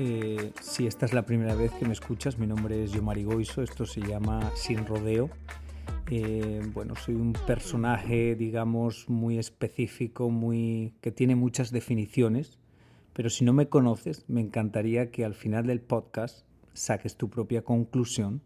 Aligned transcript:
Eh, 0.00 0.52
si 0.60 0.86
esta 0.86 1.06
es 1.06 1.12
la 1.12 1.26
primera 1.26 1.56
vez 1.56 1.72
que 1.72 1.84
me 1.84 1.92
escuchas, 1.92 2.38
mi 2.38 2.46
nombre 2.46 2.84
es 2.84 2.92
Yomari 2.92 3.24
Goiso, 3.24 3.62
esto 3.62 3.84
se 3.84 4.00
llama 4.00 4.52
Sin 4.54 4.86
Rodeo. 4.86 5.28
Eh, 6.08 6.62
bueno, 6.72 6.94
soy 6.94 7.16
un 7.16 7.32
personaje, 7.32 8.36
digamos, 8.36 9.08
muy 9.08 9.40
específico, 9.40 10.30
muy 10.30 10.94
que 11.00 11.10
tiene 11.10 11.34
muchas 11.34 11.72
definiciones, 11.72 12.60
pero 13.12 13.28
si 13.28 13.44
no 13.44 13.52
me 13.52 13.68
conoces, 13.68 14.24
me 14.28 14.40
encantaría 14.40 15.10
que 15.10 15.24
al 15.24 15.34
final 15.34 15.66
del 15.66 15.80
podcast 15.80 16.46
saques 16.74 17.16
tu 17.16 17.28
propia 17.28 17.62
conclusión, 17.62 18.40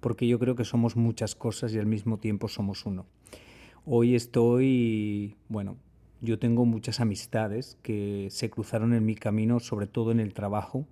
porque 0.00 0.28
yo 0.28 0.38
creo 0.38 0.56
que 0.56 0.64
somos 0.64 0.94
muchas 0.94 1.34
cosas 1.34 1.72
y 1.72 1.78
al 1.78 1.86
mismo 1.86 2.18
tiempo 2.18 2.48
somos 2.48 2.84
uno. 2.84 3.06
Hoy 3.86 4.14
estoy, 4.14 5.36
bueno, 5.48 5.78
yo 6.20 6.38
tengo 6.38 6.66
muchas 6.66 7.00
amistades 7.00 7.78
que 7.82 8.28
se 8.30 8.50
cruzaron 8.50 8.92
en 8.92 9.06
mi 9.06 9.14
camino, 9.14 9.58
sobre 9.58 9.86
todo 9.86 10.12
en 10.12 10.20
el 10.20 10.34
trabajo, 10.34 10.86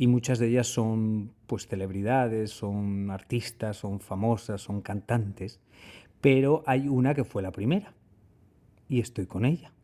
y 0.00 0.06
muchas 0.06 0.38
de 0.38 0.48
ellas 0.48 0.66
son 0.66 1.30
pues 1.46 1.66
celebridades, 1.66 2.52
son 2.52 3.10
artistas, 3.10 3.76
son 3.76 4.00
famosas, 4.00 4.62
son 4.62 4.80
cantantes, 4.80 5.60
pero 6.22 6.62
hay 6.64 6.88
una 6.88 7.12
que 7.14 7.22
fue 7.22 7.42
la 7.42 7.52
primera 7.52 7.92
y 8.88 9.00
estoy 9.00 9.26
con 9.26 9.44
ella. 9.44 9.74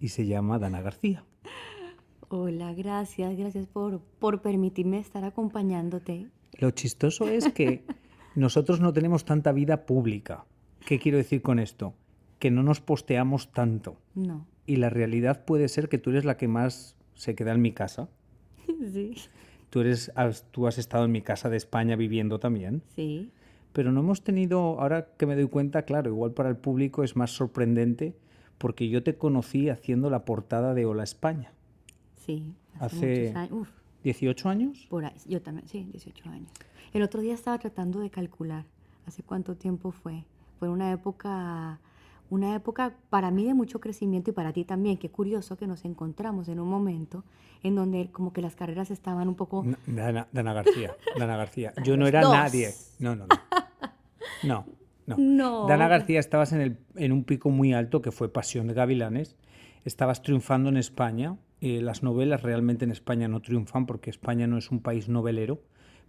Y 0.00 0.08
se 0.08 0.26
llama 0.26 0.58
Dana 0.58 0.82
García. 0.82 1.24
Hola, 2.28 2.74
gracias, 2.74 3.36
gracias 3.36 3.68
por, 3.68 4.00
por 4.18 4.42
permitirme 4.42 4.98
estar 4.98 5.22
acompañándote. 5.22 6.26
Lo 6.58 6.72
chistoso 6.72 7.28
es 7.28 7.52
que 7.52 7.84
nosotros 8.34 8.80
no 8.80 8.92
tenemos 8.92 9.24
tanta 9.24 9.52
vida 9.52 9.86
pública. 9.86 10.46
¿Qué 10.84 10.98
quiero 10.98 11.18
decir 11.18 11.42
con 11.42 11.60
esto? 11.60 11.94
Que 12.40 12.50
no 12.50 12.64
nos 12.64 12.80
posteamos 12.80 13.52
tanto. 13.52 13.98
No. 14.16 14.48
Y 14.66 14.76
la 14.76 14.90
realidad 14.90 15.44
puede 15.44 15.68
ser 15.68 15.88
que 15.88 15.98
tú 15.98 16.10
eres 16.10 16.24
la 16.24 16.36
que 16.36 16.48
más 16.48 16.96
se 17.14 17.36
queda 17.36 17.52
en 17.52 17.62
mi 17.62 17.70
casa. 17.70 18.08
Sí. 18.92 19.14
Tú, 19.70 19.80
eres, 19.80 20.12
has, 20.14 20.44
tú 20.52 20.66
has 20.66 20.78
estado 20.78 21.04
en 21.04 21.12
mi 21.12 21.20
casa 21.20 21.50
de 21.50 21.56
España 21.56 21.96
viviendo 21.96 22.38
también. 22.38 22.82
Sí. 22.94 23.30
Pero 23.72 23.90
no 23.90 24.00
hemos 24.00 24.22
tenido, 24.22 24.80
ahora 24.80 25.08
que 25.16 25.26
me 25.26 25.34
doy 25.34 25.48
cuenta, 25.48 25.82
claro, 25.82 26.10
igual 26.10 26.32
para 26.32 26.48
el 26.48 26.56
público 26.56 27.02
es 27.02 27.16
más 27.16 27.32
sorprendente 27.32 28.14
porque 28.58 28.88
yo 28.88 29.02
te 29.02 29.16
conocí 29.16 29.68
haciendo 29.68 30.10
la 30.10 30.24
portada 30.24 30.74
de 30.74 30.86
Hola 30.86 31.02
España. 31.02 31.52
Sí. 32.24 32.54
Hace 32.78 33.20
muchos 33.20 33.36
años. 33.36 33.52
Uf, 33.52 33.68
18 34.04 34.48
años. 34.48 34.86
por 34.88 35.04
ahí. 35.04 35.16
Yo 35.26 35.42
también, 35.42 35.68
sí, 35.68 35.86
18 35.90 36.28
años. 36.28 36.48
El 36.92 37.02
otro 37.02 37.20
día 37.20 37.34
estaba 37.34 37.58
tratando 37.58 38.00
de 38.00 38.10
calcular 38.10 38.64
hace 39.06 39.22
cuánto 39.22 39.56
tiempo 39.56 39.90
fue. 39.90 40.24
Fue 40.58 40.68
una 40.68 40.92
época, 40.92 41.80
una 42.30 42.54
época 42.54 42.96
para 43.10 43.30
mí 43.30 43.44
de 43.44 43.54
mucho 43.54 43.80
crecimiento 43.80 44.30
y 44.30 44.32
para 44.32 44.52
ti 44.52 44.64
también. 44.64 44.96
Qué 44.96 45.10
curioso 45.10 45.56
que 45.56 45.66
nos 45.66 45.84
encontramos 45.84 46.48
en 46.48 46.60
un 46.60 46.68
momento 46.68 47.24
en 47.62 47.74
donde 47.74 48.10
como 48.12 48.32
que 48.32 48.42
las 48.42 48.56
carreras 48.56 48.90
estaban 48.90 49.28
un 49.28 49.34
poco... 49.34 49.64
No, 49.64 49.76
Dana, 49.86 50.28
Dana 50.32 50.52
García, 50.52 50.94
Dana 51.18 51.36
García. 51.36 51.72
Yo 51.84 51.96
no 51.96 52.06
era 52.06 52.22
Dos. 52.22 52.32
nadie. 52.32 52.70
No, 52.98 53.16
no, 53.16 53.26
no. 53.26 53.36
No, 54.42 54.66
no. 55.06 55.16
No. 55.18 55.66
Dana 55.66 55.88
García, 55.88 56.20
estabas 56.20 56.52
en, 56.52 56.60
el, 56.60 56.78
en 56.96 57.12
un 57.12 57.24
pico 57.24 57.50
muy 57.50 57.72
alto 57.72 58.02
que 58.02 58.10
fue 58.10 58.32
Pasión 58.32 58.66
de 58.66 58.74
Gavilanes. 58.74 59.36
Estabas 59.84 60.22
triunfando 60.22 60.68
en 60.68 60.76
España. 60.76 61.36
Eh, 61.60 61.80
las 61.80 62.02
novelas 62.02 62.42
realmente 62.42 62.84
en 62.84 62.90
España 62.90 63.28
no 63.28 63.40
triunfan 63.40 63.86
porque 63.86 64.10
España 64.10 64.46
no 64.46 64.58
es 64.58 64.70
un 64.70 64.80
país 64.80 65.08
novelero. 65.08 65.62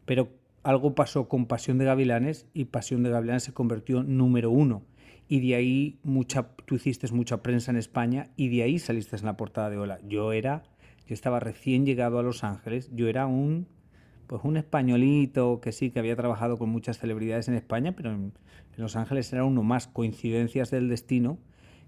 Pero 0.05 0.29
algo 0.63 0.95
pasó 0.95 1.27
con 1.27 1.45
Pasión 1.45 1.77
de 1.77 1.85
Gavilanes 1.85 2.47
y 2.53 2.65
Pasión 2.65 3.03
de 3.03 3.09
Gavilanes 3.09 3.43
se 3.43 3.53
convirtió 3.53 3.99
en 3.99 4.17
número 4.17 4.49
uno. 4.49 4.83
Y 5.27 5.39
de 5.47 5.55
ahí 5.55 5.99
mucha, 6.03 6.49
tú 6.65 6.75
hiciste 6.75 7.11
mucha 7.11 7.41
prensa 7.41 7.71
en 7.71 7.77
España 7.77 8.29
y 8.35 8.49
de 8.49 8.63
ahí 8.63 8.79
saliste 8.79 9.15
en 9.15 9.25
la 9.25 9.37
portada 9.37 9.69
de 9.69 9.77
Hola. 9.77 9.99
Yo 10.07 10.33
era, 10.33 10.63
yo 11.07 11.13
estaba 11.13 11.39
recién 11.39 11.85
llegado 11.85 12.19
a 12.19 12.23
Los 12.23 12.43
Ángeles, 12.43 12.91
yo 12.93 13.07
era 13.07 13.25
un, 13.25 13.67
pues 14.27 14.43
un 14.43 14.57
españolito 14.57 15.61
que 15.61 15.71
sí, 15.71 15.89
que 15.89 15.99
había 15.99 16.15
trabajado 16.15 16.57
con 16.57 16.69
muchas 16.69 16.99
celebridades 16.99 17.47
en 17.47 17.55
España, 17.55 17.93
pero 17.95 18.11
en, 18.11 18.33
Los 18.77 18.95
Ángeles 18.95 19.31
era 19.33 19.45
uno 19.45 19.63
más, 19.63 19.87
coincidencias 19.87 20.69
del 20.69 20.89
destino, 20.89 21.39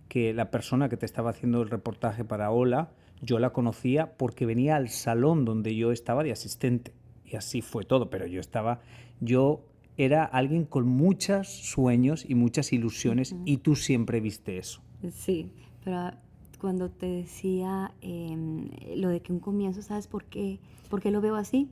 que 0.07 0.33
la 0.33 0.49
persona 0.49 0.89
que 0.89 0.97
te 0.97 1.05
estaba 1.05 1.31
haciendo 1.31 1.61
el 1.61 1.69
reportaje 1.69 2.23
para 2.23 2.49
Hola, 2.49 2.91
yo 3.21 3.39
la 3.39 3.51
conocía 3.51 4.17
porque 4.17 4.45
venía 4.45 4.77
al 4.77 4.89
salón 4.89 5.45
donde 5.45 5.75
yo 5.75 5.91
estaba 5.91 6.23
de 6.23 6.31
asistente. 6.31 6.93
Y 7.25 7.35
así 7.35 7.61
fue 7.61 7.83
todo, 7.83 8.09
pero 8.09 8.25
yo 8.25 8.39
estaba, 8.39 8.79
yo 9.19 9.65
era 9.97 10.23
alguien 10.23 10.65
con 10.65 10.87
muchos 10.87 11.47
sueños 11.47 12.25
y 12.27 12.35
muchas 12.35 12.71
ilusiones 12.71 13.35
y 13.45 13.57
tú 13.57 13.75
siempre 13.75 14.19
viste 14.19 14.57
eso. 14.57 14.81
Sí, 15.11 15.51
pero 15.83 16.11
cuando 16.59 16.89
te 16.89 17.07
decía 17.07 17.93
em, 18.01 18.69
lo 18.95 19.09
de 19.09 19.21
que 19.21 19.33
un 19.33 19.39
comienzo, 19.39 19.81
¿sabes 19.81 20.07
por 20.07 20.25
qué? 20.25 20.59
¿Por 20.89 21.01
qué 21.01 21.11
lo 21.11 21.21
veo 21.21 21.35
así? 21.35 21.69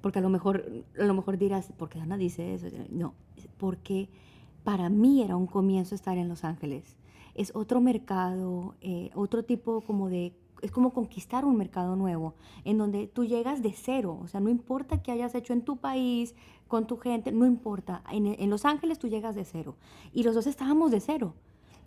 Porque 0.00 0.18
a 0.18 0.22
lo 0.22 0.28
mejor, 0.28 0.84
a 0.98 1.04
lo 1.04 1.14
mejor 1.14 1.38
dirás, 1.38 1.72
¿por 1.76 1.88
qué 1.88 2.00
Ana 2.00 2.16
dice 2.16 2.54
eso? 2.54 2.66
No, 2.90 3.14
porque 3.58 4.08
para 4.62 4.88
mí 4.88 5.22
era 5.22 5.36
un 5.36 5.46
comienzo 5.46 5.94
estar 5.94 6.18
en 6.18 6.28
Los 6.28 6.44
Ángeles. 6.44 6.96
Es 7.34 7.52
otro 7.54 7.80
mercado, 7.80 8.74
eh, 8.80 9.10
otro 9.14 9.44
tipo 9.44 9.80
como 9.80 10.08
de 10.08 10.32
es 10.64 10.70
como 10.70 10.94
conquistar 10.94 11.44
un 11.44 11.58
mercado 11.58 11.94
nuevo, 11.94 12.34
en 12.64 12.78
donde 12.78 13.06
tú 13.06 13.26
llegas 13.26 13.62
de 13.62 13.72
cero, 13.72 14.18
o 14.22 14.28
sea, 14.28 14.40
no 14.40 14.48
importa 14.48 15.02
qué 15.02 15.12
hayas 15.12 15.34
hecho 15.34 15.52
en 15.52 15.60
tu 15.60 15.76
país, 15.76 16.34
con 16.68 16.86
tu 16.86 16.96
gente, 16.96 17.32
no 17.32 17.44
importa, 17.44 18.02
en, 18.10 18.26
en 18.26 18.48
Los 18.48 18.64
Ángeles 18.64 18.98
tú 18.98 19.08
llegas 19.08 19.34
de 19.34 19.44
cero, 19.44 19.76
y 20.14 20.22
los 20.22 20.34
dos 20.34 20.46
estábamos 20.46 20.90
de 20.90 21.00
cero, 21.00 21.34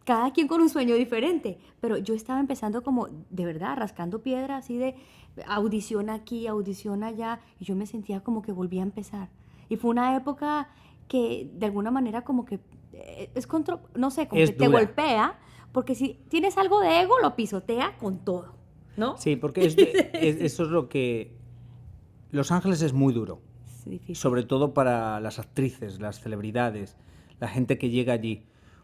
cada 0.05 0.31
quien 0.31 0.47
con 0.47 0.61
un 0.61 0.69
sueño 0.69 0.93
diferente, 0.93 1.57
pero 1.81 1.97
yo 1.97 2.13
estaba 2.13 2.39
empezando 2.39 2.83
como, 2.83 3.07
de 3.07 3.45
verdad, 3.45 3.77
rascando 3.77 4.21
piedra, 4.21 4.57
así 4.57 4.77
de 4.77 4.95
audición 5.47 6.11
aquí, 6.11 6.45
audición 6.45 7.03
allá, 7.03 7.39
y 7.59 7.65
yo 7.65 7.75
me 7.75 7.87
sentía 7.87 8.21
como 8.21 8.43
que 8.43 8.51
volvía 8.51 8.81
a 8.81 8.85
empezar, 8.85 9.29
y 9.69 9.77
fue 9.77 9.89
una 9.89 10.15
época 10.15 10.69
que 11.07 11.49
de 11.51 11.65
alguna 11.65 11.89
manera 11.89 12.23
como 12.23 12.45
que 12.45 12.59
es 13.35 13.47
contra, 13.47 13.79
no 13.95 14.11
sé, 14.11 14.27
como 14.27 14.41
Es 14.41 14.51
que 14.51 14.57
te 14.57 14.67
golpea, 14.67 15.39
porque 15.71 15.95
si 15.95 16.19
tienes 16.29 16.57
algo 16.57 16.79
de 16.79 17.01
ego, 17.01 17.19
lo 17.21 17.35
pisotea 17.35 17.97
con 17.97 18.19
todo, 18.23 18.53
¿no? 18.95 19.17
Sí, 19.17 19.35
porque 19.35 19.65
es 19.65 19.75
de- 19.75 20.09
es- 20.13 20.41
eso 20.41 20.63
es 20.63 20.69
lo 20.69 20.89
que... 20.89 21.35
Los 22.31 22.51
Ángeles 22.51 22.81
es 22.81 22.93
muy 22.93 23.13
duro, 23.13 23.41
Es 24.07 24.17
sobre 24.19 24.43
todo 24.43 24.73
para 24.73 25.19
las 25.21 25.39
actrices, 25.39 25.99
las 26.01 26.19
celebridades, 26.19 26.97
la 27.39 27.47
gente 27.47 27.77
que 27.77 27.89
llega 27.89 28.13
allí, 28.13 28.43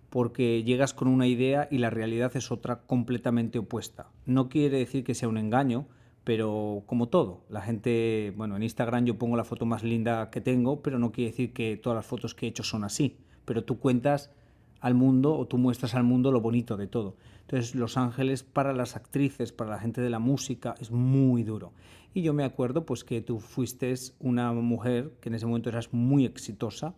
porque 0.10 0.64
llegas 0.64 0.94
con 0.94 1.08
una 1.08 1.28
idea 1.28 1.68
y 1.72 1.80
la 1.80 1.90
realidad 1.90 2.32
es 2.36 2.52
otra 2.52 2.82
completamente 2.84 3.60
opuesta. 3.60 4.12
No 4.26 4.48
quiere 4.48 4.78
decir 4.78 5.04
que 5.04 5.16
sea 5.16 5.28
un 5.28 5.38
engaño, 5.38 5.88
pero 6.24 6.84
como 6.86 7.10
todo, 7.10 7.42
la 7.50 7.60
gente, 7.62 8.32
bueno, 8.38 8.56
en 8.56 8.64
Instagram 8.64 9.04
yo 9.06 9.18
pongo 9.18 9.36
la 9.36 9.44
foto 9.44 9.66
más 9.66 9.84
linda 9.84 10.30
que 10.30 10.40
tengo, 10.40 10.82
pero 10.82 11.00
no 11.00 11.12
quiere 11.12 11.32
decir 11.32 11.52
que 11.52 11.76
todas 11.76 11.98
las 11.98 12.06
fotos 12.06 12.34
que 12.34 12.46
he 12.46 12.50
hecho 12.50 12.64
son 12.64 12.86
así, 12.86 13.18
pero 13.46 13.64
tú 13.64 13.80
cuentas 13.80 14.32
al 14.80 14.96
mundo 14.96 15.36
o 15.38 15.48
tú 15.48 15.58
muestras 15.58 15.96
al 15.96 16.04
mundo 16.04 16.32
lo 16.32 16.42
bonito 16.42 16.76
de 16.78 16.88
todo. 16.88 17.16
Entonces, 17.42 17.76
Los 17.76 17.98
Ángeles 17.98 18.44
para 18.44 18.74
las 18.74 18.96
actrices, 18.96 19.52
para 19.52 19.72
la 19.72 19.80
gente 19.80 20.02
de 20.02 20.10
la 20.10 20.20
música, 20.20 20.76
es 20.80 20.92
muy 20.92 21.44
duro. 21.44 21.72
Y 22.14 22.22
yo 22.22 22.34
me 22.34 22.44
acuerdo 22.44 22.86
pues 22.86 23.04
que 23.04 23.22
tú 23.22 23.40
fuiste 23.40 23.94
una 24.20 24.52
mujer 24.52 25.14
que 25.20 25.30
en 25.30 25.36
ese 25.36 25.46
momento 25.46 25.70
eras 25.70 25.94
muy 25.94 26.26
exitosa, 26.26 26.96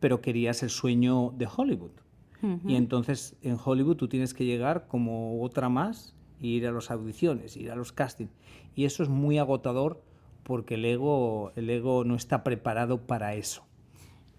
pero 0.00 0.20
querías 0.20 0.62
el 0.62 0.70
sueño 0.70 1.32
de 1.36 1.48
Hollywood. 1.54 1.92
Y 2.64 2.76
entonces 2.76 3.36
en 3.42 3.56
Hollywood 3.62 3.96
tú 3.96 4.06
tienes 4.06 4.32
que 4.32 4.44
llegar 4.44 4.86
como 4.86 5.42
otra 5.42 5.68
más, 5.68 6.14
e 6.40 6.46
ir 6.46 6.66
a 6.68 6.72
las 6.72 6.90
audiciones, 6.90 7.56
ir 7.56 7.70
a 7.70 7.76
los 7.76 7.92
castings. 7.92 8.30
Y 8.76 8.84
eso 8.84 9.02
es 9.02 9.08
muy 9.08 9.38
agotador 9.38 10.02
porque 10.44 10.74
el 10.74 10.84
ego, 10.84 11.52
el 11.56 11.68
ego 11.68 12.04
no 12.04 12.14
está 12.14 12.44
preparado 12.44 13.06
para 13.06 13.34
eso. 13.34 13.67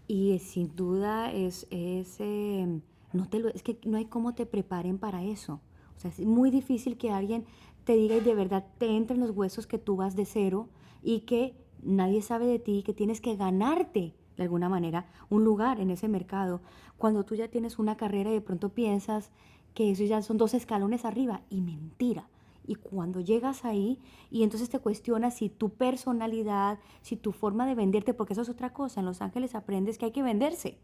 Y 0.09 0.39
sin 0.39 0.75
duda 0.75 1.31
es, 1.31 1.67
es, 1.69 2.15
eh, 2.17 2.81
no 3.13 3.29
te 3.29 3.37
lo, 3.37 3.49
es 3.49 3.61
que 3.61 3.77
no 3.85 3.95
hay 3.95 4.05
cómo 4.05 4.33
te 4.33 4.47
preparen 4.47 4.97
para 4.97 5.23
eso. 5.23 5.61
O 5.95 5.99
sea, 5.99 6.09
es 6.09 6.19
muy 6.21 6.49
difícil 6.49 6.97
que 6.97 7.11
alguien 7.11 7.45
te 7.83 7.93
diga 7.93 8.15
y 8.15 8.19
de 8.19 8.33
verdad 8.33 8.65
te 8.79 8.87
entre 8.97 9.13
en 9.13 9.21
los 9.21 9.29
huesos 9.29 9.67
que 9.67 9.77
tú 9.77 9.97
vas 9.97 10.15
de 10.15 10.25
cero 10.25 10.67
y 11.03 11.21
que 11.21 11.53
nadie 11.83 12.23
sabe 12.23 12.47
de 12.47 12.57
ti, 12.57 12.81
que 12.81 12.95
tienes 12.95 13.21
que 13.21 13.35
ganarte 13.35 14.15
de 14.35 14.43
alguna 14.43 14.67
manera 14.67 15.05
un 15.29 15.43
lugar 15.43 15.79
en 15.79 15.91
ese 15.91 16.07
mercado. 16.07 16.61
Cuando 16.97 17.23
tú 17.23 17.35
ya 17.35 17.47
tienes 17.47 17.77
una 17.77 17.95
carrera 17.95 18.31
y 18.31 18.33
de 18.33 18.41
pronto 18.41 18.69
piensas 18.69 19.29
que 19.75 19.91
eso 19.91 20.03
ya 20.05 20.23
son 20.23 20.39
dos 20.39 20.55
escalones 20.55 21.05
arriba 21.05 21.43
y 21.51 21.61
mentira. 21.61 22.27
Y 22.69 22.75
cuando 22.75 23.19
llegas 23.19 23.65
ahí 23.65 23.97
y 24.29 24.43
entonces 24.43 24.69
te 24.69 24.77
cuestionas 24.77 25.35
si 25.35 25.49
tu 25.49 25.71
personalidad, 25.71 26.77
si 27.01 27.15
tu 27.15 27.31
forma 27.31 27.65
de 27.65 27.73
venderte, 27.73 28.13
porque 28.13 28.33
eso 28.33 28.43
es 28.43 28.49
otra 28.49 28.73
cosa, 28.73 28.99
en 28.99 29.07
Los 29.07 29.23
Ángeles 29.23 29.55
aprendes 29.55 29.97
que 29.97 30.05
hay 30.05 30.11
que 30.11 30.21
venderse. 30.21 30.77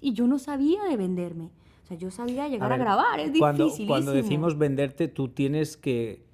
Y 0.00 0.14
yo 0.14 0.26
no 0.26 0.40
sabía 0.40 0.82
de 0.82 0.96
venderme. 0.96 1.50
O 1.84 1.86
sea, 1.86 1.96
yo 1.96 2.10
sabía 2.10 2.48
llegar 2.48 2.72
a, 2.72 2.76
ver, 2.76 2.84
grabar, 2.84 3.20
es 3.20 3.38
cuando, 3.38 3.66
difícil. 3.66 3.86
Cuando 3.86 4.10
decimos 4.10 4.58
venderte, 4.58 5.06
tú 5.06 5.28
tienes 5.28 5.76
que 5.76 6.26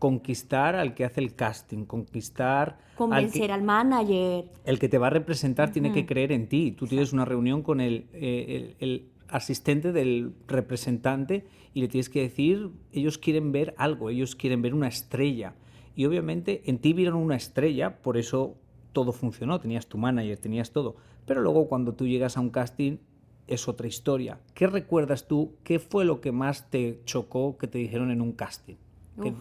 conquistar 0.00 0.74
al 0.74 0.94
que 0.94 1.04
hace 1.04 1.20
el 1.20 1.36
casting, 1.36 1.84
conquistar 1.84 2.78
convencer 2.96 3.42
al, 3.42 3.46
que, 3.46 3.52
al 3.52 3.62
manager. 3.62 4.44
El 4.64 4.80
que 4.80 4.88
te 4.88 4.98
va 4.98 5.06
a 5.06 5.10
representar 5.10 5.70
tiene 5.70 5.92
que 5.92 6.04
creer 6.04 6.32
en 6.32 6.48
ti. 6.48 6.72
Tú 6.72 6.88
tienes 6.88 7.12
una 7.12 7.24
reunión 7.24 7.62
con 7.62 7.80
el, 7.80 8.08
eh, 8.12 8.74
el, 8.80 8.88
el, 8.88 9.08
asistente 9.28 9.92
del 9.92 10.34
representante 10.46 11.46
y 11.74 11.80
le 11.80 11.88
tienes 11.88 12.08
que 12.08 12.22
decir, 12.22 12.70
ellos 12.92 13.18
quieren 13.18 13.52
ver 13.52 13.74
algo, 13.78 14.10
ellos 14.10 14.34
quieren 14.34 14.62
ver 14.62 14.74
una 14.74 14.88
estrella. 14.88 15.54
Y 15.94 16.06
obviamente 16.06 16.62
en 16.66 16.78
ti 16.78 16.92
vieron 16.92 17.16
una 17.16 17.36
estrella, 17.36 18.00
por 18.02 18.16
eso 18.16 18.56
todo 18.92 19.12
funcionó, 19.12 19.60
tenías 19.60 19.86
tu 19.86 19.98
manager, 19.98 20.38
tenías 20.38 20.70
todo. 20.70 20.96
Pero 21.26 21.40
luego 21.40 21.68
cuando 21.68 21.94
tú 21.94 22.06
llegas 22.06 22.36
a 22.36 22.40
un 22.40 22.50
casting 22.50 22.98
es 23.46 23.68
otra 23.68 23.86
historia. 23.86 24.40
¿Qué 24.54 24.66
recuerdas 24.66 25.26
tú? 25.26 25.54
¿Qué 25.64 25.78
fue 25.78 26.04
lo 26.04 26.20
que 26.20 26.32
más 26.32 26.70
te 26.70 27.00
chocó 27.04 27.56
que 27.58 27.66
te 27.66 27.78
dijeron 27.78 28.10
en 28.10 28.20
un 28.20 28.32
casting? 28.32 28.76
Uf. 29.16 29.34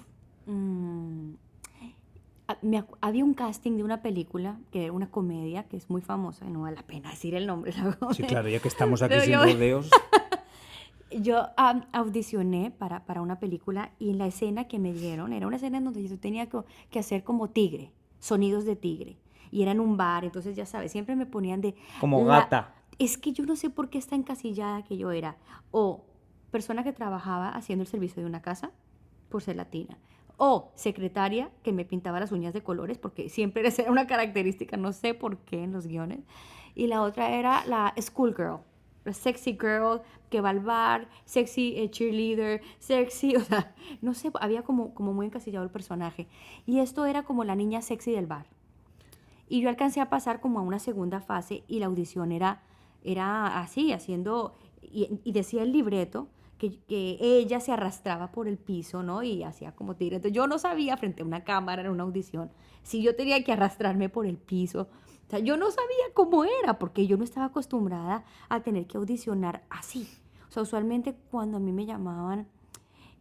Mm. 0.45 1.33
Me, 2.61 2.85
había 3.01 3.25
un 3.25 3.33
casting 3.33 3.75
de 3.75 3.83
una 3.83 4.01
película, 4.01 4.57
que 4.71 4.85
era 4.85 4.93
una 4.93 5.11
comedia, 5.11 5.63
que 5.63 5.75
es 5.75 5.89
muy 5.89 6.01
famosa, 6.01 6.45
y 6.45 6.49
no 6.49 6.61
vale 6.61 6.77
la 6.77 6.83
pena 6.83 7.09
decir 7.09 7.35
el 7.35 7.45
nombre. 7.45 7.73
Sí, 8.13 8.23
claro, 8.23 8.47
ya 8.47 8.59
que 8.59 8.69
estamos 8.69 9.01
aquí 9.01 9.19
sin 9.19 9.33
yo, 9.33 9.43
rodeos. 9.43 9.89
yo 11.11 11.49
um, 11.57 11.81
audicioné 11.91 12.71
para, 12.71 13.05
para 13.05 13.21
una 13.21 13.39
película 13.39 13.91
y 13.99 14.13
la 14.13 14.27
escena 14.27 14.65
que 14.67 14.79
me 14.79 14.93
dieron 14.93 15.33
era 15.33 15.45
una 15.45 15.57
escena 15.57 15.77
en 15.77 15.83
donde 15.83 16.07
yo 16.07 16.17
tenía 16.17 16.47
que, 16.47 16.59
que 16.89 16.99
hacer 16.99 17.25
como 17.25 17.49
tigre, 17.49 17.91
sonidos 18.19 18.63
de 18.63 18.77
tigre. 18.77 19.17
Y 19.51 19.61
era 19.61 19.71
en 19.71 19.81
un 19.81 19.97
bar, 19.97 20.23
entonces 20.23 20.55
ya 20.55 20.65
sabes, 20.65 20.91
siempre 20.91 21.15
me 21.15 21.25
ponían 21.25 21.59
de... 21.59 21.75
Como 21.99 22.23
la, 22.25 22.39
gata. 22.39 22.73
Es 22.97 23.17
que 23.17 23.33
yo 23.33 23.45
no 23.45 23.57
sé 23.57 23.69
por 23.69 23.89
qué 23.89 23.97
está 23.97 24.15
encasillada 24.15 24.83
que 24.83 24.97
yo 24.97 25.11
era. 25.11 25.37
O 25.71 26.05
persona 26.51 26.83
que 26.83 26.93
trabajaba 26.93 27.49
haciendo 27.49 27.83
el 27.83 27.87
servicio 27.87 28.21
de 28.21 28.27
una 28.27 28.41
casa 28.41 28.71
por 29.29 29.41
ser 29.41 29.57
latina 29.57 29.97
o 30.37 30.71
secretaria 30.75 31.49
que 31.63 31.73
me 31.73 31.83
pintaba 31.83 32.19
las 32.19 32.31
uñas 32.31 32.53
de 32.53 32.61
colores, 32.61 32.97
porque 32.97 33.29
siempre 33.29 33.67
era 33.77 33.91
una 33.91 34.07
característica, 34.07 34.77
no 34.77 34.93
sé 34.93 35.13
por 35.13 35.37
qué 35.39 35.63
en 35.63 35.73
los 35.73 35.87
guiones. 35.87 36.19
Y 36.75 36.87
la 36.87 37.01
otra 37.01 37.31
era 37.31 37.65
la 37.65 37.93
schoolgirl, 37.99 38.59
la 39.03 39.13
sexy 39.13 39.53
girl 39.53 40.01
que 40.29 40.41
va 40.41 40.49
al 40.49 40.59
bar, 40.59 41.09
sexy 41.25 41.73
eh, 41.77 41.89
cheerleader, 41.89 42.61
sexy, 42.77 43.35
o 43.37 43.39
sea, 43.39 43.73
no 44.01 44.13
sé, 44.13 44.31
había 44.39 44.61
como, 44.61 44.93
como 44.93 45.13
muy 45.13 45.25
encasillado 45.25 45.65
el 45.65 45.71
personaje. 45.71 46.27
Y 46.65 46.79
esto 46.79 47.05
era 47.05 47.23
como 47.23 47.43
la 47.43 47.55
niña 47.55 47.81
sexy 47.81 48.11
del 48.11 48.27
bar. 48.27 48.45
Y 49.49 49.61
yo 49.61 49.69
alcancé 49.69 50.01
a 50.01 50.09
pasar 50.09 50.39
como 50.39 50.59
a 50.59 50.61
una 50.61 50.77
segunda 50.77 51.21
fase 51.21 51.63
y 51.67 51.79
la 51.79 51.85
audición 51.85 52.31
era, 52.31 52.61
era 53.03 53.59
así, 53.59 53.93
haciendo, 53.93 54.55
y 54.81 55.31
decía 55.31 55.63
el 55.63 55.71
libreto, 55.71 56.27
que, 56.57 57.17
ella 57.19 57.59
se 57.59 57.71
arrastraba 57.71 58.31
por 58.31 58.47
el 58.47 58.57
piso, 58.57 59.03
¿no? 59.03 59.23
Y 59.23 59.43
hacía 59.43 59.73
como 59.75 59.95
tigre. 59.95 60.17
Entonces 60.17 60.35
yo 60.35 60.47
no 60.47 60.57
sabía 60.59 60.97
frente 60.97 61.21
a 61.21 61.25
una 61.25 61.43
cámara 61.43 61.83
en 61.83 61.89
una 61.89 62.03
audición 62.03 62.51
si 62.83 63.01
yo 63.01 63.15
tenía 63.15 63.43
que 63.43 63.53
arrastrarme 63.53 64.09
por 64.09 64.25
el 64.25 64.37
piso. 64.37 64.87
O 65.27 65.29
sea, 65.29 65.39
yo 65.39 65.57
no 65.57 65.69
sabía 65.71 66.13
cómo 66.13 66.45
era 66.45 66.79
porque 66.79 67.05
yo 67.05 67.17
no 67.17 67.23
estaba 67.23 67.47
acostumbrada 67.47 68.23
a 68.49 68.61
tener 68.61 68.87
que 68.87 68.97
audicionar 68.97 69.63
así. 69.69 70.07
O 70.47 70.51
sea, 70.51 70.63
usualmente 70.63 71.15
cuando 71.31 71.57
a 71.57 71.59
mí 71.59 71.71
me 71.71 71.85
llamaban 71.85 72.47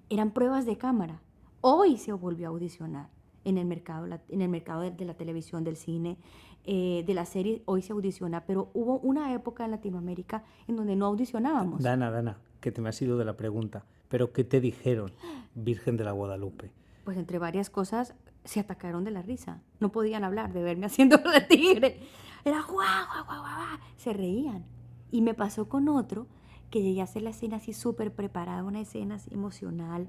eran 0.08 0.30
pruebas 0.30 0.66
de 0.66 0.78
cámara. 0.78 1.20
Hoy 1.60 1.98
se 1.98 2.12
volvió 2.12 2.46
a 2.46 2.50
audicionar 2.50 3.08
en 3.44 3.58
el 3.58 3.66
mercado, 3.66 4.06
en 4.28 4.42
el 4.42 4.48
mercado 4.48 4.82
de, 4.82 5.04
la 5.04 5.14
televisión, 5.14 5.64
del 5.64 5.76
cine, 5.76 6.16
eh, 6.64 7.04
de 7.06 7.14
la 7.14 7.24
serie, 7.26 7.62
hoy 7.64 7.82
se 7.82 7.92
audiciona, 7.92 8.44
pero 8.44 8.70
hubo 8.74 8.98
una 8.98 9.32
época 9.32 9.64
en 9.64 9.70
Latinoamérica 9.70 10.44
en 10.66 10.76
donde 10.76 10.96
no 10.96 11.06
audicionábamos. 11.06 11.82
Dana, 11.82 12.10
Dana, 12.10 12.38
que 12.66 12.72
te 12.72 12.82
me 12.82 12.88
has 12.88 13.00
ido 13.00 13.16
de 13.16 13.24
la 13.24 13.36
pregunta, 13.36 13.84
pero 14.08 14.32
¿qué 14.32 14.42
te 14.42 14.60
dijeron, 14.60 15.12
Virgen 15.54 15.96
de 15.96 16.02
la 16.02 16.10
Guadalupe? 16.10 16.72
Pues 17.04 17.16
entre 17.16 17.38
varias 17.38 17.70
cosas 17.70 18.16
se 18.44 18.58
atacaron 18.58 19.04
de 19.04 19.12
la 19.12 19.22
risa. 19.22 19.62
No 19.78 19.92
podían 19.92 20.24
hablar 20.24 20.52
de 20.52 20.64
verme 20.64 20.86
haciendo 20.86 21.16
de 21.16 21.42
tigre. 21.42 22.00
Era 22.44 22.62
guau, 22.62 22.74
guau, 22.74 23.24
guau, 23.24 23.40
guau. 23.40 23.78
Se 23.96 24.12
reían. 24.12 24.64
Y 25.12 25.22
me 25.22 25.32
pasó 25.32 25.68
con 25.68 25.88
otro 25.88 26.26
que 26.68 26.82
llegué 26.82 27.02
a 27.02 27.04
hacer 27.04 27.22
la 27.22 27.30
escena 27.30 27.58
así 27.58 27.72
súper 27.72 28.12
preparada, 28.12 28.64
una 28.64 28.80
escena 28.80 29.14
así 29.14 29.32
emocional. 29.32 30.08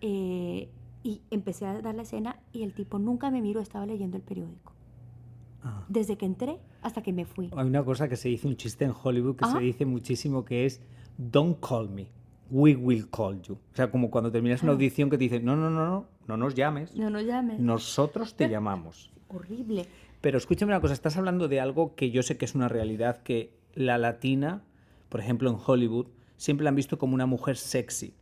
Eh, 0.00 0.70
y 1.02 1.20
empecé 1.30 1.66
a 1.66 1.82
dar 1.82 1.94
la 1.94 2.04
escena 2.04 2.40
y 2.50 2.62
el 2.62 2.72
tipo 2.72 2.98
nunca 2.98 3.30
me 3.30 3.42
miró, 3.42 3.60
estaba 3.60 3.84
leyendo 3.84 4.16
el 4.16 4.22
periódico. 4.22 4.72
Ah. 5.62 5.84
Desde 5.90 6.16
que 6.16 6.24
entré 6.24 6.60
hasta 6.80 7.02
que 7.02 7.12
me 7.12 7.26
fui. 7.26 7.50
Hay 7.54 7.66
una 7.66 7.84
cosa 7.84 8.08
que 8.08 8.16
se 8.16 8.30
dice, 8.30 8.48
un 8.48 8.56
chiste 8.56 8.86
en 8.86 8.94
Hollywood 9.02 9.36
que 9.36 9.44
ah. 9.44 9.52
se 9.52 9.58
dice 9.58 9.84
muchísimo 9.84 10.46
que 10.46 10.64
es 10.64 10.80
don't 11.16 11.58
call 11.60 11.88
me, 11.88 12.08
we 12.50 12.74
will 12.74 13.08
call 13.10 13.40
you. 13.42 13.54
O 13.54 13.76
sea, 13.76 13.90
como 13.90 14.10
cuando 14.10 14.30
terminas 14.30 14.62
una 14.62 14.72
audición 14.72 15.10
que 15.10 15.18
te 15.18 15.24
dicen, 15.24 15.44
no, 15.44 15.56
no, 15.56 15.70
no, 15.70 15.84
no, 15.86 16.06
no 16.26 16.36
nos 16.36 16.54
llames. 16.54 16.96
No 16.96 17.10
nos 17.10 17.24
llames. 17.24 17.60
Nosotros 17.60 18.34
te 18.34 18.48
llamamos. 18.48 19.12
Horrible. 19.28 19.86
Pero 20.20 20.38
escúchame 20.38 20.72
una 20.72 20.80
cosa, 20.80 20.94
estás 20.94 21.16
hablando 21.16 21.48
de 21.48 21.60
algo 21.60 21.94
que 21.94 22.10
yo 22.10 22.22
sé 22.22 22.36
que 22.36 22.44
es 22.44 22.54
una 22.54 22.68
realidad, 22.68 23.22
que 23.22 23.52
la 23.74 23.98
latina, 23.98 24.62
por 25.08 25.20
ejemplo 25.20 25.50
en 25.50 25.58
Hollywood, 25.64 26.06
siempre 26.36 26.64
la 26.64 26.70
han 26.70 26.76
visto 26.76 26.98
como 26.98 27.14
una 27.14 27.26
mujer 27.26 27.56
sexy. 27.56 28.14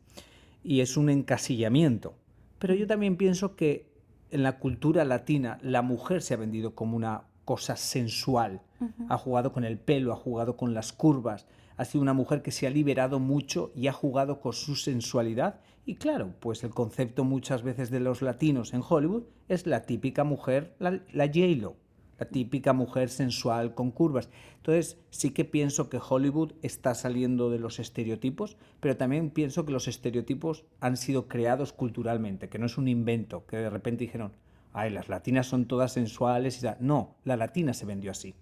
Y 0.65 0.81
es 0.81 0.97
un 0.97 1.11
encasillamiento. 1.11 2.15
Pero 2.59 2.75
yo 2.75 2.87
también 2.87 3.17
pienso 3.17 3.57
que 3.57 3.91
en 4.31 4.43
la 4.43 4.59
cultura 4.59 5.05
latina 5.05 5.59
la 5.63 5.83
mujer 5.83 6.23
se 6.23 6.35
ha 6.35 6.39
vendido 6.39 6.75
como 6.75 6.97
una 6.97 7.25
cosa 7.45 7.77
sensual. 7.77 8.63
Uh 8.81 8.85
-huh. 8.87 9.07
Ha 9.09 9.19
jugado 9.19 9.53
con 9.53 9.65
el 9.65 9.79
pelo, 9.79 10.13
ha 10.13 10.17
jugado 10.17 10.57
con 10.57 10.75
las 10.75 10.93
curvas, 10.93 11.47
ha 11.77 11.85
sido 11.85 12.03
una 12.03 12.13
mujer 12.13 12.43
que 12.43 12.51
se 12.51 12.67
ha 12.67 12.71
liberado 12.71 13.19
mucho 13.19 13.73
y 13.75 13.87
ha 13.87 13.93
jugado 13.93 14.41
con 14.41 14.53
su 14.53 14.77
sensualidad. 14.77 15.61
Y 15.85 15.97
claro, 15.97 16.35
pues 16.41 16.63
el 16.65 16.71
concepto 16.71 17.25
muchas 17.25 17.63
veces 17.63 17.91
de 17.91 18.01
los 18.01 18.23
latinos 18.23 18.73
en 18.73 18.83
Hollywood 18.89 19.25
es 19.49 19.67
la 19.67 19.83
típica 19.83 20.25
mujer, 20.25 20.75
la, 20.79 21.01
la 21.13 21.27
J-Lo, 21.27 21.77
la 22.19 22.29
típica 22.29 22.73
mujer 22.73 23.09
sensual 23.09 23.75
con 23.75 23.91
curvas. 23.91 24.31
Entonces 24.59 24.97
sí 25.11 25.31
que 25.31 25.45
pienso 25.45 25.89
que 25.89 25.99
Hollywood 25.99 26.53
está 26.63 26.95
saliendo 26.95 27.51
de 27.51 27.59
los 27.59 27.81
estereotipos, 27.81 28.57
pero 28.79 28.97
también 28.97 29.31
pienso 29.31 29.65
que 29.67 29.73
los 29.73 29.89
estereotipos 29.89 30.65
han 30.79 30.97
sido 30.97 31.27
creados 31.27 31.73
culturalmente, 31.73 32.49
que 32.49 32.59
no 32.59 32.67
es 32.67 32.79
un 32.79 32.87
invento, 32.87 33.45
que 33.47 33.57
de 33.57 33.71
repente 33.71 34.05
dijeron, 34.05 34.33
ay, 34.73 34.91
las 34.91 35.09
latinas 35.09 35.49
son 35.49 35.67
todas 35.67 35.93
sensuales. 35.93 36.63
Y 36.63 36.67
no, 36.79 37.17
la 37.25 37.37
latina 37.37 37.75
se 37.75 37.87
vendió 37.87 38.11
así. 38.11 38.35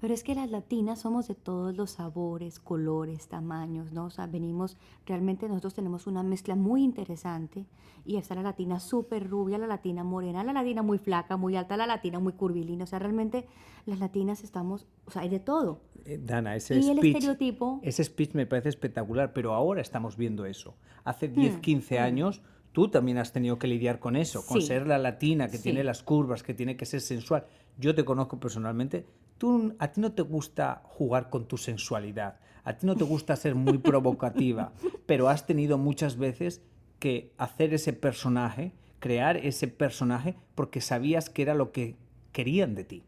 Pero 0.00 0.12
es 0.12 0.22
que 0.22 0.34
las 0.34 0.50
latinas 0.50 1.00
somos 1.00 1.26
de 1.28 1.34
todos 1.34 1.74
los 1.74 1.92
sabores, 1.92 2.60
colores, 2.60 3.28
tamaños, 3.28 3.92
¿no? 3.92 4.06
O 4.06 4.10
sea, 4.10 4.26
venimos, 4.26 4.76
realmente 5.06 5.48
nosotros 5.48 5.74
tenemos 5.74 6.06
una 6.06 6.22
mezcla 6.22 6.54
muy 6.54 6.82
interesante 6.82 7.64
y 8.04 8.16
está 8.16 8.34
la 8.34 8.42
latina 8.42 8.78
súper 8.78 9.28
rubia, 9.28 9.56
la 9.56 9.66
latina 9.66 10.04
morena, 10.04 10.44
la 10.44 10.52
latina 10.52 10.82
muy 10.82 10.98
flaca, 10.98 11.36
muy 11.36 11.56
alta, 11.56 11.76
la 11.76 11.86
latina 11.86 12.18
muy 12.18 12.34
curvilínea. 12.34 12.84
O 12.84 12.86
sea, 12.86 12.98
realmente 12.98 13.46
las 13.86 13.98
latinas 13.98 14.44
estamos, 14.44 14.86
o 15.06 15.10
sea, 15.10 15.22
hay 15.22 15.30
de 15.30 15.40
todo. 15.40 15.80
Eh, 16.04 16.20
Dana, 16.22 16.54
ese 16.54 16.76
y 16.76 16.82
speech, 16.82 16.98
el 16.98 17.06
estereotipo... 17.06 17.80
Ese 17.82 18.04
speech 18.04 18.34
me 18.34 18.46
parece 18.46 18.68
espectacular, 18.68 19.32
pero 19.32 19.54
ahora 19.54 19.80
estamos 19.80 20.16
viendo 20.16 20.44
eso. 20.44 20.76
Hace 21.04 21.28
10, 21.28 21.56
hmm. 21.56 21.60
15 21.60 21.98
años... 21.98 22.42
Tú 22.72 22.90
también 22.90 23.16
has 23.16 23.32
tenido 23.32 23.58
que 23.58 23.68
lidiar 23.68 24.00
con 24.00 24.16
eso, 24.16 24.44
con 24.44 24.60
ser 24.60 24.86
la 24.86 24.98
latina, 24.98 25.48
que 25.48 25.56
Sí. 25.56 25.62
tiene 25.62 25.82
las 25.82 26.02
curvas, 26.02 26.42
que 26.42 26.52
tiene 26.52 26.76
que 26.76 26.84
ser 26.84 27.00
sensual. 27.00 27.46
Yo 27.78 27.94
te 27.94 28.04
conozco 28.04 28.38
personalmente, 28.38 29.06
tú, 29.38 29.74
a 29.78 29.88
ti 29.88 30.00
no 30.00 30.12
te 30.12 30.22
gusta 30.22 30.82
jugar 30.84 31.30
con 31.30 31.46
tu 31.46 31.56
sensualidad, 31.56 32.38
a 32.64 32.76
ti 32.76 32.86
no 32.86 32.96
te 32.96 33.04
gusta 33.04 33.36
ser 33.36 33.54
muy 33.54 33.78
provocativa, 33.78 34.72
pero 35.06 35.28
has 35.28 35.46
tenido 35.46 35.78
muchas 35.78 36.16
veces 36.16 36.62
que 36.98 37.32
hacer 37.38 37.74
ese 37.74 37.92
personaje, 37.92 38.72
crear 38.98 39.36
ese 39.36 39.68
personaje, 39.68 40.36
porque 40.54 40.80
sabías 40.80 41.30
que 41.30 41.42
era 41.42 41.54
lo 41.54 41.72
que 41.72 41.96
querían 42.32 42.74
de 42.74 42.84
ti. 42.84 43.02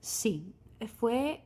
Sí, 0.00 0.52
fue... 0.98 1.42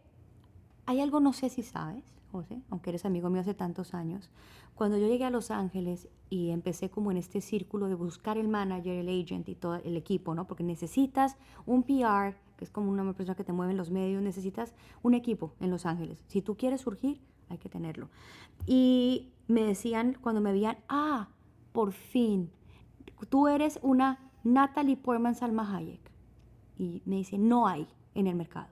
Hay 0.86 1.00
algo, 1.00 1.20
no 1.20 1.32
sé 1.32 1.50
si 1.50 1.62
sabes, 1.62 2.04
José, 2.32 2.62
aunque 2.70 2.90
eres 2.90 3.04
amigo 3.04 3.30
mío 3.30 3.42
hace 3.42 3.54
tantos 3.54 3.94
años, 3.94 4.28
cuando 4.74 4.96
yo 4.96 5.08
llegué 5.08 5.24
a 5.24 5.30
Los 5.30 5.50
Ángeles 5.50 6.08
y 6.30 6.50
empecé 6.50 6.88
como 6.88 7.10
en 7.10 7.18
este 7.18 7.40
círculo 7.40 7.88
de 7.88 7.94
buscar 7.94 8.38
el 8.38 8.48
manager, 8.48 8.96
el 8.96 9.08
agent 9.08 9.48
y 9.48 9.54
todo 9.54 9.76
el 9.76 9.96
equipo, 9.96 10.34
¿no? 10.34 10.46
Porque 10.46 10.64
necesitas 10.64 11.36
un 11.66 11.82
PR 11.82 12.34
es 12.60 12.70
como 12.70 12.90
una 12.90 13.12
persona 13.12 13.34
que 13.34 13.44
te 13.44 13.52
mueve 13.52 13.72
en 13.72 13.78
los 13.78 13.90
medios, 13.90 14.22
necesitas 14.22 14.74
un 15.02 15.14
equipo 15.14 15.54
en 15.60 15.70
Los 15.70 15.86
Ángeles. 15.86 16.24
Si 16.28 16.42
tú 16.42 16.56
quieres 16.56 16.82
surgir, 16.82 17.20
hay 17.48 17.58
que 17.58 17.68
tenerlo. 17.68 18.08
Y 18.66 19.32
me 19.48 19.62
decían 19.62 20.16
cuando 20.20 20.40
me 20.40 20.52
veían, 20.52 20.78
ah, 20.88 21.28
por 21.72 21.92
fin, 21.92 22.50
tú 23.28 23.48
eres 23.48 23.78
una 23.82 24.30
Natalie 24.44 24.96
Portman 24.96 25.34
Salma 25.34 25.76
Hayek. 25.76 26.00
Y 26.78 27.02
me 27.04 27.16
dicen, 27.16 27.48
no 27.48 27.66
hay 27.66 27.86
en 28.14 28.26
el 28.26 28.36
mercado. 28.36 28.68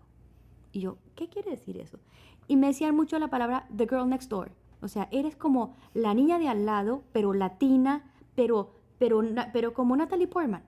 Y 0.73 0.81
yo, 0.81 0.99
¿qué 1.15 1.29
quiere 1.29 1.51
decir 1.51 1.77
eso? 1.79 1.99
Y 2.47 2.57
me 2.57 2.69
decían 2.69 2.97
mucho 2.97 3.19
la 3.19 3.29
palabra 3.29 3.67
The 3.77 3.87
Girl 3.87 4.09
Next 4.09 4.31
Door. 4.31 4.53
O 4.81 4.89
sea, 4.89 5.09
eres 5.11 5.37
como 5.37 5.75
la 5.93 6.15
niña 6.15 6.39
de 6.39 6.49
al 6.49 6.65
lado, 6.65 7.03
pero 7.13 7.35
latina, 7.35 8.11
pero, 8.35 8.73
pero, 8.99 9.23
pero 9.53 9.75
como 9.75 9.97
Natalie 9.97 10.29
Portman. 10.29 10.63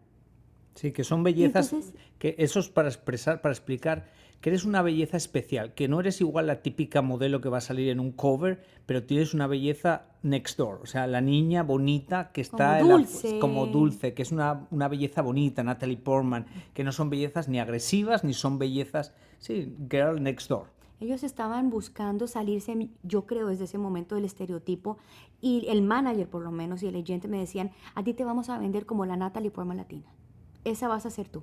Sí, 0.75 0.93
que 0.93 1.05
son 1.05 1.23
bellezas, 1.23 1.75
que 2.19 2.35
eso 2.39 2.61
es 2.61 2.69
para 2.69 2.89
expresar, 2.89 3.41
para 3.41 3.53
explicar 3.53 4.07
que 4.41 4.49
eres 4.49 4.65
una 4.65 4.81
belleza 4.81 5.17
especial, 5.17 5.75
que 5.75 5.87
no 5.89 6.00
eres 6.00 6.21
igual 6.21 6.47
la 6.47 6.62
típica 6.62 7.03
modelo 7.03 7.41
que 7.41 7.50
va 7.50 7.59
a 7.59 7.61
salir 7.61 7.91
en 7.91 8.00
un 8.00 8.12
cover, 8.12 8.62
pero 8.87 9.03
tienes 9.03 9.35
una 9.35 9.47
belleza 9.47 10.07
next 10.23 10.57
door, 10.57 10.81
o 10.83 10.87
sea, 10.87 11.07
la 11.07 11.21
niña 11.21 11.62
bonita 11.62 12.33
que 12.33 12.41
está 12.41 12.81
como 12.81 12.99
dulce, 12.99 13.39
como 13.39 13.67
dulce 13.67 14.15
que 14.15 14.23
es 14.23 14.33
una, 14.33 14.67
una, 14.71 14.89
belleza 14.89 15.21
bonita, 15.21 15.62
Natalie 15.62 15.99
Portman, 15.99 16.47
que 16.73 16.85
no 16.85 16.93
son 16.93 17.11
bellezas 17.11 17.49
ni 17.49 17.61
agresivas, 17.61 18.25
ni 18.25 18.33
son 18.33 18.59
bellezas, 18.59 19.12
sí, 19.39 19.77
girl 19.91 20.23
next 20.23 20.49
door. 20.49 20.69
Ellos 21.00 21.23
estaban 21.23 21.71
buscando 21.71 22.27
salirse, 22.27 22.91
yo 23.03 23.25
creo, 23.25 23.49
desde 23.49 23.65
ese 23.65 23.79
momento 23.79 24.17
del 24.17 24.27
estereotipo. 24.27 24.99
Y 25.41 25.67
el 25.69 25.81
manager, 25.81 26.29
por 26.29 26.43
lo 26.43 26.50
menos, 26.50 26.83
y 26.83 26.89
el 26.89 26.97
agente 26.97 27.27
me 27.27 27.39
decían, 27.39 27.71
a 27.95 28.05
ti 28.05 28.12
te 28.12 28.23
vamos 28.23 28.50
a 28.50 28.59
vender 28.59 28.85
como 28.85 29.07
la 29.07 29.17
Natalie 29.17 29.50
Portman 29.50 29.79
latina. 29.79 30.12
Esa 30.64 30.88
vas 30.88 31.07
a 31.07 31.11
ser 31.11 31.29
tú. 31.29 31.43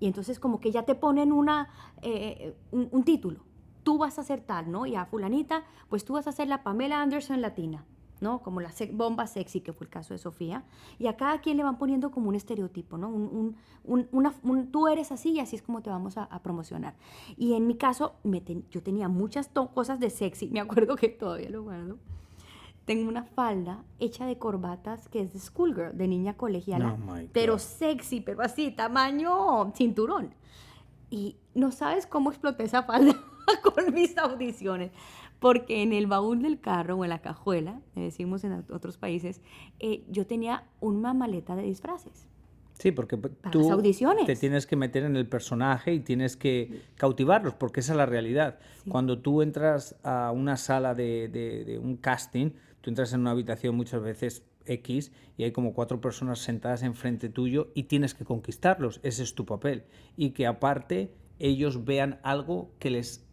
Y 0.00 0.06
entonces 0.06 0.38
como 0.38 0.60
que 0.60 0.70
ya 0.70 0.84
te 0.84 0.94
ponen 0.94 1.32
una, 1.32 1.68
eh, 2.02 2.54
un, 2.70 3.04
título. 3.04 3.40
Tú 3.82 3.98
vas 3.98 4.18
a 4.18 4.24
ser 4.24 4.40
tal, 4.40 4.70
¿no? 4.70 4.86
Y 4.86 4.94
a 4.94 5.06
fulanita, 5.06 5.64
pues 5.88 6.04
tú 6.04 6.14
vas 6.14 6.26
a 6.26 6.32
ser 6.32 6.48
la 6.48 6.62
Pamela 6.62 7.00
Anderson 7.00 7.40
latina. 7.40 7.84
¿no? 8.18 8.42
Como 8.42 8.62
la 8.62 8.72
bomba 8.92 9.26
sexy, 9.26 9.60
que 9.60 9.74
fue 9.74 9.84
el 9.84 9.90
caso 9.90 10.14
de 10.14 10.18
Sofía. 10.18 10.64
Y 10.98 11.06
a 11.06 11.18
cada 11.18 11.42
quien 11.42 11.58
le 11.58 11.64
van 11.64 11.76
poniendo 11.76 12.10
como 12.10 12.30
un 12.30 12.34
estereotipo, 12.34 12.96
¿no? 12.96 13.10
Un, 13.10 13.56
un, 13.84 14.08
una, 14.10 14.34
tú 14.72 14.88
eres 14.88 15.12
así 15.12 15.32
y 15.32 15.40
así 15.40 15.56
es 15.56 15.62
como 15.62 15.82
te 15.82 15.90
vamos 15.90 16.16
a, 16.16 16.24
a 16.24 16.42
promocionar. 16.42 16.96
Y 17.36 17.52
en 17.52 17.66
mi 17.66 17.76
caso, 17.76 18.14
me 18.24 18.42
yo 18.70 18.82
tenía 18.82 19.08
muchas 19.08 19.50
cosas 19.74 20.00
de 20.00 20.08
sexy, 20.08 20.48
me 20.48 20.60
acuerdo 20.60 20.96
que 20.96 21.10
todavía 21.10 21.50
lo 21.50 21.62
guardo. 21.64 21.98
Tengo 22.86 23.08
una 23.08 23.24
falda 23.24 23.84
hecha 23.98 24.26
de 24.26 24.38
corbatas 24.38 25.08
que 25.08 25.20
es 25.20 25.32
de 25.32 25.40
schoolgirl, 25.40 25.96
de 25.96 26.08
niña 26.08 26.34
colegiala, 26.34 26.96
pero 27.32 27.58
sexy, 27.58 28.20
pero 28.20 28.42
así, 28.42 28.70
tamaño 28.70 29.72
cinturón. 29.74 30.34
Y 31.10 31.36
no 31.54 31.70
sabes 31.72 32.06
cómo 32.06 32.30
exploté 32.30 32.64
esa 32.64 32.84
falda 32.84 33.14
con 33.62 33.92
mis 33.92 34.16
audiciones 34.16 34.92
porque 35.38 35.82
en 35.82 35.92
el 35.92 36.06
baúl 36.06 36.42
del 36.42 36.60
carro 36.60 36.96
o 36.96 37.04
en 37.04 37.10
la 37.10 37.20
cajuela, 37.20 37.80
decimos 37.94 38.44
en 38.44 38.64
otros 38.70 38.96
países, 38.96 39.42
eh, 39.78 40.04
yo 40.08 40.26
tenía 40.26 40.64
una 40.80 41.14
maleta 41.14 41.56
de 41.56 41.62
disfraces. 41.62 42.26
Sí, 42.78 42.92
porque 42.92 43.16
tú 43.50 43.82
te 44.26 44.36
tienes 44.36 44.66
que 44.66 44.76
meter 44.76 45.04
en 45.04 45.16
el 45.16 45.26
personaje 45.26 45.94
y 45.94 46.00
tienes 46.00 46.36
que 46.36 46.82
cautivarlos, 46.96 47.54
porque 47.54 47.80
esa 47.80 47.92
es 47.92 47.96
la 47.96 48.06
realidad. 48.06 48.58
Cuando 48.88 49.18
tú 49.18 49.40
entras 49.40 49.96
a 50.02 50.30
una 50.32 50.56
sala 50.56 50.94
de, 50.94 51.28
de, 51.28 51.78
un 51.78 51.96
casting, 51.96 52.50
tú 52.82 52.90
entras 52.90 53.12
en 53.14 53.20
una 53.20 53.30
habitación 53.30 53.74
muchas 53.76 54.02
veces 54.02 54.44
X 54.66 55.12
y 55.38 55.44
hay 55.44 55.52
como 55.52 55.72
cuatro 55.72 56.00
personas 56.00 56.40
sentadas 56.40 56.82
enfrente 56.82 57.28
tuyo 57.28 57.68
y 57.74 57.84
tienes 57.84 58.14
que 58.14 58.24
conquistarlos. 58.24 59.00
Ese 59.02 59.22
es 59.22 59.34
tu 59.34 59.46
papel. 59.46 59.84
Y 60.16 60.30
que 60.30 60.46
aparte 60.46 61.14
ellos 61.38 61.84
vean 61.84 62.20
algo 62.22 62.70
que 62.78 62.90
les 62.90 63.24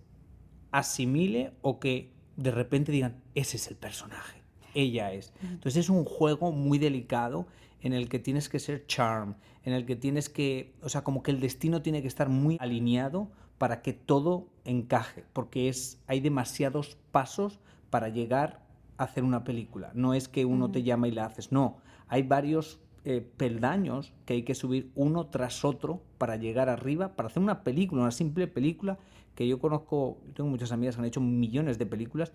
asimile 0.72 1.52
o 1.62 1.80
que 1.80 2.14
de 2.38 2.52
repente 2.52 2.92
digan, 2.92 3.22
ese 3.36 3.58
es 3.58 3.68
el 3.68 3.76
personaje, 3.76 4.42
ella 4.74 5.12
es. 5.12 5.34
Entonces 5.42 5.78
es 5.86 5.90
un 5.90 6.06
juego 6.06 6.52
muy 6.52 6.80
delicado 6.80 7.48
en 7.84 7.94
el 7.94 8.10
que 8.10 8.18
tienes 8.18 8.50
que 8.50 8.60
ser 8.60 8.88
charm, 8.88 9.36
en 9.64 9.74
el 9.74 9.86
que 9.86 9.96
tienes 9.96 10.30
que, 10.30 10.74
o 10.82 10.90
sea, 10.90 11.04
como 11.04 11.22
que 11.22 11.32
el 11.32 11.40
destino 11.40 11.82
tiene 11.82 12.02
que 12.02 12.08
estar 12.08 12.30
muy 12.30 12.58
alineado 12.60 13.30
para 13.58 13.82
que 13.82 13.94
todo 13.94 14.48
encaje, 14.64 15.26
porque 15.34 15.70
es 15.70 16.02
hay 16.08 16.22
demasiados 16.22 16.98
pasos 17.12 17.60
para 17.90 18.10
llegar 18.10 18.66
a 18.98 19.04
hacer 19.04 19.24
una 19.24 19.44
película. 19.44 19.92
No 19.94 20.14
es 20.14 20.28
que 20.28 20.46
uno 20.46 20.72
te 20.72 20.82
llama 20.82 21.10
y 21.10 21.12
la 21.12 21.26
haces, 21.26 21.52
no, 21.52 21.78
hay 22.08 22.24
varios 22.24 22.80
eh, 23.04 23.20
peldaños 23.36 24.14
que 24.26 24.36
hay 24.36 24.44
que 24.44 24.56
subir 24.56 24.90
uno 24.96 25.28
tras 25.28 25.66
otro 25.66 26.02
para 26.18 26.38
llegar 26.38 26.70
arriba, 26.70 27.18
para 27.18 27.28
hacer 27.28 27.44
una 27.44 27.64
película, 27.64 28.02
una 28.02 28.12
simple 28.12 28.48
película 28.48 28.98
que 29.36 29.46
yo 29.46 29.60
conozco, 29.60 30.20
tengo 30.36 30.50
muchas 30.50 30.72
amigas 30.72 30.96
que 30.96 31.02
han 31.02 31.08
hecho 31.08 31.20
millones 31.20 31.78
de 31.78 31.86
películas 31.86 32.32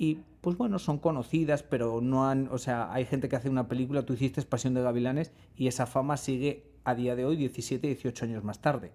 y 0.00 0.22
pues 0.40 0.56
bueno, 0.56 0.78
son 0.78 0.96
conocidas, 0.96 1.62
pero 1.62 2.00
no 2.00 2.26
han, 2.26 2.48
o 2.50 2.56
sea, 2.56 2.90
hay 2.90 3.04
gente 3.04 3.28
que 3.28 3.36
hace 3.36 3.50
una 3.50 3.68
película, 3.68 4.06
tú 4.06 4.14
hiciste 4.14 4.40
Pasión 4.40 4.72
de 4.72 4.80
Gavilanes 4.80 5.30
y 5.58 5.66
esa 5.66 5.84
fama 5.84 6.16
sigue 6.16 6.64
a 6.84 6.94
día 6.94 7.14
de 7.16 7.26
hoy 7.26 7.36
17, 7.36 7.86
18 7.86 8.24
años 8.24 8.42
más 8.42 8.62
tarde. 8.62 8.92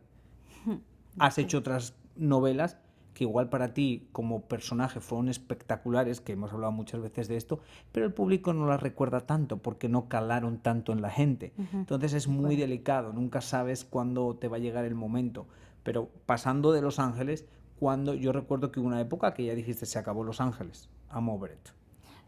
Has 1.19 1.37
hecho 1.37 1.59
otras 1.59 1.93
novelas 2.15 2.79
que 3.13 3.23
igual 3.23 3.49
para 3.49 3.75
ti 3.75 4.07
como 4.13 4.41
personaje 4.41 4.99
fueron 4.99 5.29
espectaculares, 5.29 6.21
que 6.21 6.33
hemos 6.33 6.51
hablado 6.51 6.71
muchas 6.71 6.99
veces 7.01 7.27
de 7.27 7.37
esto, 7.37 7.59
pero 7.91 8.07
el 8.07 8.11
público 8.11 8.53
no 8.53 8.65
las 8.65 8.81
recuerda 8.81 9.27
tanto 9.27 9.57
porque 9.57 9.87
no 9.87 10.09
calaron 10.09 10.57
tanto 10.57 10.91
en 10.91 11.03
la 11.03 11.11
gente. 11.11 11.53
Entonces 11.71 12.13
es 12.13 12.27
muy 12.27 12.55
delicado, 12.55 13.13
nunca 13.13 13.41
sabes 13.41 13.85
cuándo 13.85 14.37
te 14.37 14.47
va 14.47 14.57
a 14.57 14.59
llegar 14.59 14.85
el 14.85 14.95
momento. 14.95 15.45
Pero 15.83 16.09
pasando 16.25 16.71
de 16.71 16.81
Los 16.81 16.97
Ángeles, 16.97 17.45
cuando 17.79 18.15
yo 18.15 18.31
recuerdo 18.31 18.71
que 18.71 18.79
hubo 18.79 18.87
una 18.87 19.01
época 19.01 19.35
que 19.35 19.45
ya 19.45 19.53
dijiste 19.53 19.85
se 19.85 19.99
acabó 19.99 20.23
Los 20.23 20.41
Ángeles, 20.41 20.89
Over 21.13 21.51
it. 21.51 21.69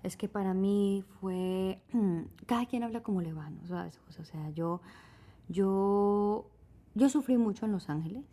Es 0.03 0.15
que 0.15 0.27
para 0.27 0.53
mí 0.53 1.03
fue, 1.19 1.81
cada 2.45 2.65
quien 2.65 2.83
habla 2.83 3.03
como 3.03 3.21
le 3.21 3.33
va, 3.33 3.49
¿no? 3.49 3.65
¿Sabes? 3.67 3.99
O 4.19 4.23
sea, 4.23 4.49
yo, 4.51 4.81
yo, 5.49 6.49
yo 6.95 7.09
sufrí 7.09 7.37
mucho 7.37 7.65
en 7.65 7.71
Los 7.71 7.89
Ángeles, 7.89 8.25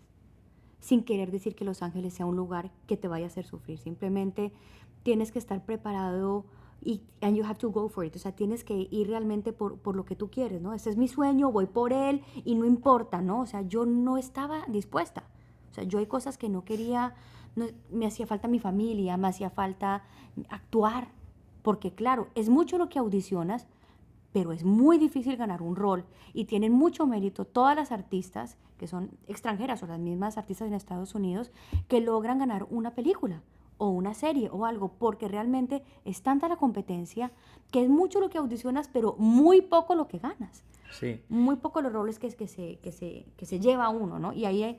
sin 0.80 1.04
querer 1.04 1.30
decir 1.30 1.54
que 1.54 1.64
Los 1.64 1.82
Ángeles 1.82 2.14
sea 2.14 2.26
un 2.26 2.36
lugar 2.36 2.70
que 2.86 2.96
te 2.96 3.08
vaya 3.08 3.24
a 3.24 3.28
hacer 3.28 3.46
sufrir. 3.46 3.78
Simplemente 3.78 4.52
tienes 5.02 5.32
que 5.32 5.38
estar 5.38 5.64
preparado 5.64 6.44
y 6.82 7.02
and 7.22 7.36
you 7.36 7.44
have 7.44 7.58
to 7.58 7.70
go 7.70 7.88
for 7.88 8.04
it. 8.04 8.14
O 8.14 8.18
sea, 8.18 8.32
tienes 8.32 8.62
que 8.62 8.88
ir 8.90 9.08
realmente 9.08 9.52
por, 9.52 9.78
por, 9.78 9.96
lo 9.96 10.04
que 10.04 10.16
tú 10.16 10.30
quieres, 10.30 10.60
¿no? 10.60 10.74
Ese 10.74 10.90
es 10.90 10.96
mi 10.96 11.08
sueño, 11.08 11.50
voy 11.50 11.66
por 11.66 11.92
él 11.92 12.22
y 12.44 12.54
no 12.54 12.66
importa, 12.66 13.22
¿no? 13.22 13.40
O 13.40 13.46
sea, 13.46 13.62
yo 13.62 13.86
no 13.86 14.18
estaba 14.18 14.64
dispuesta. 14.68 15.24
O 15.70 15.74
sea, 15.74 15.84
yo 15.84 15.98
hay 15.98 16.06
cosas 16.06 16.38
que 16.38 16.48
no 16.48 16.64
quería, 16.64 17.14
no, 17.56 17.66
me 17.90 18.06
hacía 18.06 18.26
falta 18.26 18.48
mi 18.48 18.58
familia, 18.58 19.16
me 19.16 19.28
hacía 19.28 19.50
falta 19.50 20.02
actuar, 20.48 21.08
porque 21.62 21.94
claro, 21.94 22.28
es 22.34 22.48
mucho 22.48 22.78
lo 22.78 22.88
que 22.88 22.98
audicionas, 22.98 23.66
pero 24.32 24.52
es 24.52 24.64
muy 24.64 24.98
difícil 24.98 25.36
ganar 25.36 25.62
un 25.62 25.76
rol 25.76 26.04
y 26.32 26.46
tienen 26.46 26.72
mucho 26.72 27.06
mérito 27.06 27.44
todas 27.44 27.76
las 27.76 27.92
artistas 27.92 28.58
que 28.78 28.88
son 28.88 29.10
extranjeras 29.28 29.82
o 29.82 29.86
las 29.86 30.00
mismas 30.00 30.36
artistas 30.36 30.68
en 30.68 30.74
Estados 30.74 31.14
Unidos 31.14 31.52
que 31.88 32.00
logran 32.00 32.38
ganar 32.38 32.66
una 32.68 32.94
película 32.94 33.42
o 33.78 33.88
una 33.88 34.14
serie 34.14 34.50
o 34.50 34.66
algo, 34.66 34.92
porque 34.98 35.28
realmente 35.28 35.82
es 36.04 36.22
tanta 36.22 36.48
la 36.48 36.56
competencia 36.56 37.32
que 37.70 37.82
es 37.82 37.88
mucho 37.88 38.20
lo 38.20 38.30
que 38.30 38.38
audicionas, 38.38 38.88
pero 38.88 39.14
muy 39.18 39.62
poco 39.62 39.94
lo 39.94 40.08
que 40.08 40.18
ganas. 40.18 40.64
Sí. 40.90 41.20
Muy 41.28 41.56
poco 41.56 41.82
los 41.82 41.92
roles 41.92 42.18
que, 42.18 42.28
que, 42.30 42.46
se, 42.46 42.78
que, 42.78 42.92
se, 42.92 43.26
que 43.36 43.46
se 43.46 43.58
lleva 43.58 43.88
uno, 43.88 44.18
¿no? 44.18 44.32
Y 44.32 44.44
ahí, 44.44 44.78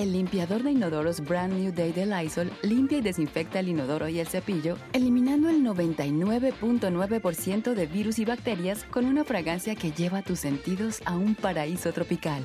El 0.00 0.14
limpiador 0.14 0.62
de 0.62 0.70
inodoros 0.70 1.20
Brand 1.20 1.52
New 1.52 1.74
Day 1.74 1.92
de 1.92 2.06
Lysol 2.06 2.50
limpia 2.62 2.96
y 2.96 3.02
desinfecta 3.02 3.60
el 3.60 3.68
inodoro 3.68 4.08
y 4.08 4.18
el 4.18 4.26
cepillo, 4.26 4.78
eliminando 4.94 5.50
el 5.50 5.62
99.9% 5.62 7.74
de 7.74 7.86
virus 7.86 8.18
y 8.18 8.24
bacterias 8.24 8.84
con 8.84 9.04
una 9.04 9.24
fragancia 9.24 9.74
que 9.74 9.92
lleva 9.92 10.22
tus 10.22 10.38
sentidos 10.38 11.02
a 11.04 11.18
un 11.18 11.34
paraíso 11.34 11.92
tropical. 11.92 12.42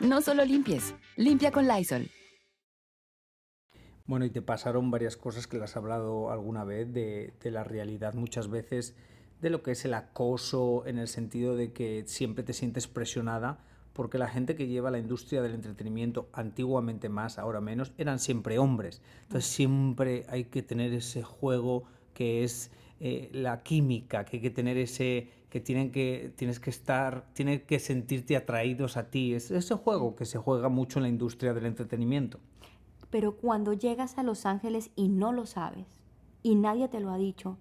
No 0.00 0.22
solo 0.22 0.46
limpies, 0.46 0.94
limpia 1.16 1.50
con 1.50 1.68
Lysol. 1.68 2.08
Bueno, 4.06 4.24
y 4.24 4.30
te 4.30 4.40
pasaron 4.40 4.90
varias 4.90 5.18
cosas 5.18 5.46
que 5.46 5.58
las 5.58 5.72
has 5.72 5.76
hablado 5.76 6.30
alguna 6.30 6.64
vez 6.64 6.90
de, 6.90 7.34
de, 7.42 7.50
la 7.50 7.64
realidad 7.64 8.14
muchas 8.14 8.48
veces 8.48 8.96
de 9.42 9.50
lo 9.50 9.62
que 9.62 9.72
es 9.72 9.84
el 9.84 9.92
acoso 9.92 10.86
en 10.86 10.96
el 10.96 11.08
sentido 11.08 11.54
de 11.54 11.74
que 11.74 12.04
siempre 12.06 12.44
te 12.44 12.54
sientes 12.54 12.88
presionada 12.88 13.58
porque 13.96 14.18
la 14.18 14.28
gente 14.28 14.54
que 14.56 14.66
lleva 14.66 14.90
la 14.90 14.98
industria 14.98 15.40
del 15.40 15.54
entretenimiento, 15.54 16.28
antiguamente 16.34 17.08
más, 17.08 17.38
ahora 17.38 17.62
menos, 17.62 17.94
eran 17.96 18.18
siempre 18.18 18.58
hombres. 18.58 19.00
Entonces 19.22 19.50
siempre 19.50 20.26
hay 20.28 20.44
que 20.44 20.62
tener 20.62 20.92
ese 20.92 21.22
juego 21.22 21.84
que 22.12 22.44
es 22.44 22.70
eh, 23.00 23.30
la 23.32 23.62
química, 23.62 24.26
que 24.26 24.36
hay 24.36 24.42
que 24.42 24.50
tener 24.50 24.76
ese, 24.76 25.30
que 25.48 25.60
tienen 25.60 25.92
que, 25.92 26.30
tienes 26.36 26.60
que 26.60 26.68
estar, 26.68 27.24
tienen 27.32 27.60
que 27.60 27.78
sentirte 27.78 28.36
atraídos 28.36 28.98
a 28.98 29.08
ti. 29.08 29.32
Es 29.32 29.50
ese 29.50 29.74
juego 29.74 30.14
que 30.14 30.26
se 30.26 30.36
juega 30.36 30.68
mucho 30.68 30.98
en 30.98 31.04
la 31.04 31.08
industria 31.08 31.54
del 31.54 31.64
entretenimiento. 31.64 32.38
Pero 33.08 33.36
cuando 33.36 33.72
llegas 33.72 34.18
a 34.18 34.22
Los 34.22 34.44
Ángeles 34.44 34.90
y 34.94 35.08
no 35.08 35.32
lo 35.32 35.46
sabes, 35.46 35.86
y 36.42 36.54
nadie 36.54 36.88
te 36.88 37.00
lo 37.00 37.10
ha 37.10 37.16
dicho, 37.16 37.56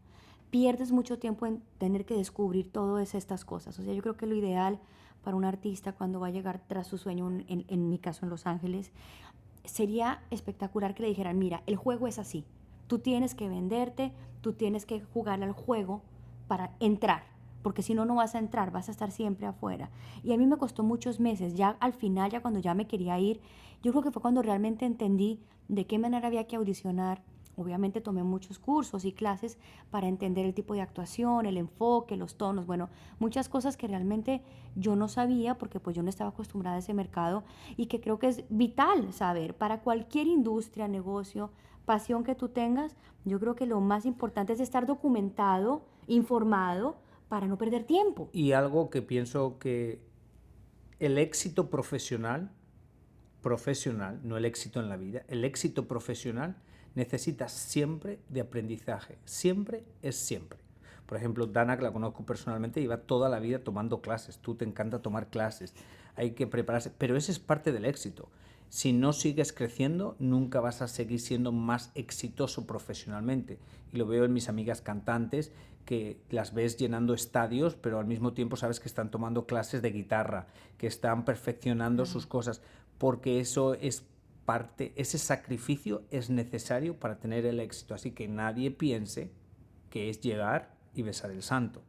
pierdes 0.55 0.93
mucho 0.93 1.19
tiempo 1.19 1.45
en 1.45 1.61
tener 1.79 2.05
que 2.05 2.15
descubrir 2.15 2.71
todas 2.71 3.13
estas 3.13 3.43
cosas. 3.43 3.77
O 3.77 3.83
sea, 3.83 3.93
yo 3.93 4.01
creo 4.01 4.15
que 4.15 4.25
lo 4.25 4.35
ideal 4.35 4.79
para 5.21 5.35
un 5.35 5.43
artista 5.43 5.91
cuando 5.91 6.21
va 6.21 6.27
a 6.27 6.29
llegar 6.29 6.61
tras 6.65 6.87
su 6.87 6.97
sueño, 6.97 7.29
en, 7.29 7.65
en 7.67 7.89
mi 7.89 7.99
caso 7.99 8.25
en 8.25 8.29
Los 8.29 8.47
Ángeles, 8.47 8.93
sería 9.65 10.21
espectacular 10.31 10.95
que 10.95 11.03
le 11.03 11.09
dijeran, 11.09 11.37
mira, 11.37 11.61
el 11.65 11.75
juego 11.75 12.07
es 12.07 12.19
así, 12.19 12.45
tú 12.87 12.99
tienes 12.99 13.35
que 13.35 13.49
venderte, 13.49 14.13
tú 14.39 14.53
tienes 14.53 14.85
que 14.85 15.01
jugar 15.01 15.43
al 15.43 15.51
juego 15.51 16.03
para 16.47 16.71
entrar, 16.79 17.23
porque 17.61 17.81
si 17.81 17.93
no, 17.93 18.05
no 18.05 18.15
vas 18.15 18.33
a 18.33 18.39
entrar, 18.39 18.71
vas 18.71 18.87
a 18.87 18.91
estar 18.91 19.11
siempre 19.11 19.47
afuera. 19.47 19.89
Y 20.23 20.31
a 20.31 20.37
mí 20.37 20.47
me 20.47 20.55
costó 20.55 20.83
muchos 20.83 21.19
meses, 21.19 21.55
ya 21.55 21.75
al 21.81 21.91
final, 21.91 22.31
ya 22.31 22.41
cuando 22.41 22.61
ya 22.61 22.75
me 22.75 22.87
quería 22.87 23.19
ir, 23.19 23.41
yo 23.83 23.91
creo 23.91 24.03
que 24.03 24.11
fue 24.11 24.21
cuando 24.21 24.41
realmente 24.41 24.85
entendí 24.85 25.41
de 25.67 25.85
qué 25.85 25.99
manera 25.99 26.27
había 26.27 26.47
que 26.47 26.55
audicionar, 26.55 27.23
Obviamente 27.57 28.01
tomé 28.01 28.23
muchos 28.23 28.59
cursos 28.59 29.05
y 29.05 29.13
clases 29.13 29.57
para 29.89 30.07
entender 30.07 30.45
el 30.45 30.53
tipo 30.53 30.73
de 30.73 30.81
actuación, 30.81 31.45
el 31.45 31.57
enfoque, 31.57 32.17
los 32.17 32.35
tonos, 32.35 32.65
bueno, 32.65 32.89
muchas 33.19 33.49
cosas 33.49 33.77
que 33.77 33.87
realmente 33.87 34.41
yo 34.75 34.95
no 34.95 35.07
sabía 35.07 35.57
porque 35.57 35.79
pues 35.79 35.95
yo 35.95 36.03
no 36.03 36.09
estaba 36.09 36.31
acostumbrada 36.31 36.75
a 36.75 36.79
ese 36.79 36.93
mercado 36.93 37.43
y 37.77 37.85
que 37.85 38.01
creo 38.01 38.19
que 38.19 38.27
es 38.27 38.43
vital 38.49 39.13
saber 39.13 39.55
para 39.55 39.81
cualquier 39.81 40.27
industria, 40.27 40.87
negocio, 40.87 41.51
pasión 41.85 42.23
que 42.23 42.35
tú 42.35 42.49
tengas, 42.49 42.95
yo 43.23 43.39
creo 43.39 43.55
que 43.55 43.65
lo 43.65 43.79
más 43.79 44.05
importante 44.05 44.53
es 44.53 44.59
estar 44.59 44.85
documentado, 44.85 45.85
informado 46.07 46.97
para 47.29 47.47
no 47.47 47.57
perder 47.57 47.83
tiempo. 47.85 48.29
Y 48.33 48.51
algo 48.51 48.89
que 48.89 49.01
pienso 49.01 49.57
que 49.59 50.01
el 50.99 51.17
éxito 51.17 51.69
profesional, 51.69 52.51
profesional, 53.41 54.19
no 54.23 54.37
el 54.37 54.45
éxito 54.45 54.79
en 54.79 54.89
la 54.89 54.97
vida, 54.97 55.23
el 55.27 55.43
éxito 55.45 55.87
profesional 55.87 56.57
necesitas 56.95 57.51
siempre 57.51 58.19
de 58.29 58.41
aprendizaje. 58.41 59.17
Siempre 59.25 59.83
es 60.01 60.15
siempre. 60.15 60.59
Por 61.05 61.17
ejemplo, 61.17 61.45
Dana, 61.45 61.77
que 61.77 61.83
la 61.83 61.93
conozco 61.93 62.25
personalmente, 62.25 62.81
lleva 62.81 62.97
toda 62.97 63.29
la 63.29 63.39
vida 63.39 63.59
tomando 63.59 64.01
clases. 64.01 64.39
Tú 64.39 64.55
te 64.55 64.65
encanta 64.65 65.01
tomar 65.01 65.29
clases. 65.29 65.73
Hay 66.15 66.31
que 66.31 66.47
prepararse. 66.47 66.91
Pero 66.97 67.15
ese 67.15 67.31
es 67.31 67.39
parte 67.39 67.71
del 67.71 67.85
éxito. 67.85 68.29
Si 68.69 68.91
no 68.91 69.13
sigues 69.13 69.53
creciendo, 69.53 70.15
nunca 70.17 70.59
vas 70.59 70.81
a 70.81 70.87
seguir 70.87 71.19
siendo 71.19 71.51
más 71.51 71.91
exitoso 71.93 72.65
profesionalmente. 72.65 73.59
Y 73.93 73.97
lo 73.97 74.07
veo 74.07 74.25
en 74.25 74.33
mis 74.33 74.49
amigas 74.49 74.81
cantantes, 74.81 75.51
que 75.85 76.19
las 76.31 76.53
ves 76.53 76.77
llenando 76.77 77.13
estadios, 77.13 77.75
pero 77.75 77.99
al 77.99 78.07
mismo 78.07 78.33
tiempo 78.33 78.55
sabes 78.55 78.79
que 78.79 78.87
están 78.87 79.11
tomando 79.11 79.45
clases 79.45 79.83
de 79.83 79.91
guitarra, 79.91 80.47
que 80.77 80.87
están 80.87 81.25
perfeccionando 81.25 82.07
sus 82.07 82.25
cosas, 82.25 82.61
porque 82.97 83.39
eso 83.39 83.75
es 83.75 84.03
parte, 84.45 84.93
ese 84.95 85.17
sacrificio 85.17 86.03
es 86.11 86.29
necesario 86.29 86.99
para 86.99 87.19
tener 87.19 87.45
el 87.45 87.59
éxito. 87.59 87.93
Así 87.93 88.11
que 88.11 88.27
nadie 88.27 88.71
piense 88.71 89.31
que 89.89 90.09
es 90.09 90.21
llegar 90.21 90.75
y 90.93 91.01
besar 91.01 91.31
el 91.31 91.41
santo. 91.41 91.81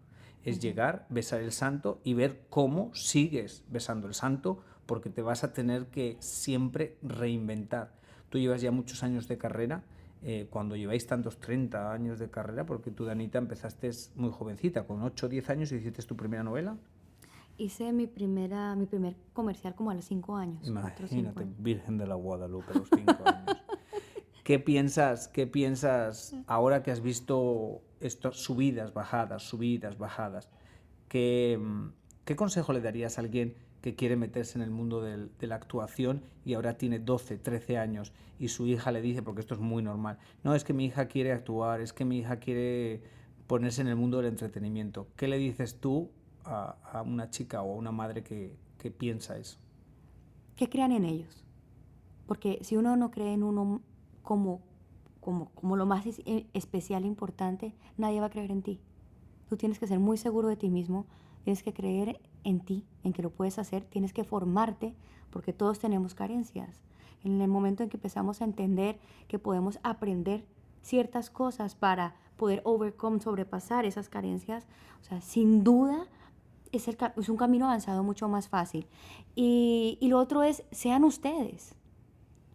Es 0.45 0.61
llegar, 0.61 1.07
besar 1.09 1.41
el 1.41 1.53
santo 1.53 2.01
y 2.05 2.15
ver 2.15 2.43
cómo 2.49 2.95
sigues 2.95 3.65
besando 3.69 4.07
el 4.07 4.15
santo, 4.15 4.63
porque 4.87 5.11
te 5.11 5.23
vas 5.23 5.45
a 5.45 5.53
tener 5.53 5.87
que 5.87 6.17
siempre 6.21 6.97
reinventar. 7.03 7.93
Tú 8.31 8.39
llevas 8.39 8.61
ya 8.61 8.71
muchos 8.71 9.03
años 9.03 9.29
de 9.29 9.39
carrera, 9.39 9.83
eh, 10.23 10.47
cuando 10.51 10.77
lleváis 10.77 11.07
tantos 11.07 11.39
30 11.39 11.93
años 11.93 12.19
de 12.19 12.31
carrera, 12.31 12.65
porque 12.65 12.91
tú, 12.91 13.05
Danita, 13.05 13.39
empezaste 13.39 13.91
muy 14.15 14.31
jovencita, 14.31 14.85
con 14.87 15.03
8 15.03 15.27
o 15.27 15.29
10 15.29 15.51
años 15.51 15.73
hiciste 15.73 16.03
tu 16.03 16.17
primera 16.17 16.43
novela. 16.43 16.77
Hice 17.59 17.93
mi 17.93 18.07
primera, 18.07 18.75
mi 18.77 18.87
primer 18.87 19.17
comercial 19.33 19.75
como 19.75 19.91
a 19.91 19.95
los 19.95 20.05
cinco 20.05 20.37
años. 20.37 20.67
Imagínate, 20.67 21.47
Virgen 21.59 21.97
de 21.97 22.07
la 22.07 22.15
Guadalupe, 22.15 22.75
los 22.75 22.89
cinco 22.95 23.17
años. 23.25 23.57
¿Qué 24.45 24.59
piensas, 24.59 25.29
qué 25.29 25.47
piensas 25.47 26.37
ahora 26.47 26.83
que 26.83 26.91
has 26.91 27.01
visto 27.01 27.83
estas 28.01 28.37
subidas, 28.37 28.93
bajadas, 28.95 29.43
subidas, 29.43 29.99
bajadas? 29.99 30.51
¿Qué, 31.09 31.61
¿Qué 32.25 32.37
consejo 32.37 32.73
le 32.73 32.81
darías 32.81 33.19
a 33.19 33.23
alguien 33.23 33.57
que 33.81 33.95
quiere 33.95 34.17
meterse 34.17 34.59
en 34.59 34.63
el 34.63 34.71
mundo 34.71 35.01
de 35.01 35.47
la 35.47 35.55
actuación 35.55 36.23
y 36.45 36.55
ahora 36.55 36.77
tiene 36.77 36.99
12, 36.99 37.39
13 37.39 37.79
años 37.79 38.13
y 38.39 38.49
su 38.49 38.67
hija 38.67 38.91
le 38.91 39.01
dice, 39.01 39.23
porque 39.23 39.41
esto 39.41 39.55
es 39.55 39.61
muy 39.61 39.83
normal, 39.83 40.19
no, 40.43 40.55
es 40.55 40.65
que 40.65 40.73
mi 40.73 40.87
hija 40.87 41.07
quiere 41.07 41.33
actuar, 41.33 41.81
es 41.81 41.93
que 41.93 42.05
mi 42.05 42.19
hija 42.19 42.37
quiere 42.37 43.03
ponerse 43.47 43.83
en 43.83 43.89
el 43.89 43.97
mundo 43.97 44.17
del 44.17 44.27
entretenimiento. 44.27 45.07
¿Qué 45.17 45.29
le 45.29 45.39
dices 45.39 45.79
tú 45.81 46.11
a, 46.47 47.03
una 47.05 47.31
chica 47.31 47.63
o 47.63 47.73
a 47.73 47.77
una 47.77 47.93
madre 47.93 48.23
que, 48.23 48.57
que 48.79 48.91
piensa 48.91 49.37
eso? 49.37 49.59
Que 50.57 50.69
crean 50.69 50.93
en 50.93 51.05
ellos. 51.05 51.45
Porque 52.27 52.59
si 52.63 52.77
uno 52.77 52.97
no 52.97 53.11
cree 53.11 53.33
en 53.33 53.43
uno 53.43 53.81
como, 54.23 54.61
como, 55.21 55.51
como 55.51 55.77
lo 55.77 55.87
más 55.87 56.07
eh, 56.07 56.47
especial 56.55 57.05
e 57.05 57.07
importante, 57.07 57.75
nadie 57.97 58.21
va 58.21 58.27
a 58.27 58.31
creer 58.31 58.51
en 58.51 58.63
ti. 58.63 58.81
Tú 59.49 59.57
tienes 59.57 59.79
que 59.79 59.87
ser 59.87 60.01
muy 60.01 60.17
seguro 60.17 60.49
de 60.49 60.57
ti 60.57 60.71
mismo, 60.71 61.07
tienes 61.45 61.63
que 61.63 61.73
creer 61.73 62.21
en 62.43 62.61
ti, 62.61 62.85
en 63.05 63.13
que 63.13 63.23
lo 63.23 63.31
puedes 63.31 63.59
hacer, 63.59 63.85
tienes 63.85 64.13
que 64.13 64.25
formarte, 64.25 64.95
porque 65.31 65.53
todos 65.53 65.79
tenemos 65.79 66.15
carencias. 66.15 66.81
En 67.23 67.41
el 67.41 67.49
momento 67.49 67.83
en 67.83 67.89
que 67.89 67.97
empezamos 67.97 68.41
a 68.41 68.45
entender 68.45 68.99
que 69.29 69.39
podemos 69.39 69.79
aprender 69.83 70.45
ciertas 70.83 71.31
cosas 71.31 71.75
para 71.75 72.15
poder 72.37 72.61
overcome, 72.65 73.21
sobrepasar 73.21 73.85
esas 73.85 74.09
carencias, 74.09 74.67
o 75.01 75.05
sea, 75.05 75.21
sin 75.21 75.65
duda 75.65 76.07
es, 76.77 76.89
el, 76.89 76.97
es 77.17 77.29
un 77.29 77.37
camino 77.37 77.67
avanzado 77.67 78.03
mucho 78.03 78.29
más 78.29 78.49
fácil. 78.49 78.87
Y, 79.35 79.99
y, 80.01 80.09
lo 80.09 80.19
otro 80.19 80.43
es, 80.43 80.65
sean 80.71 81.05
ustedes. 81.05 81.75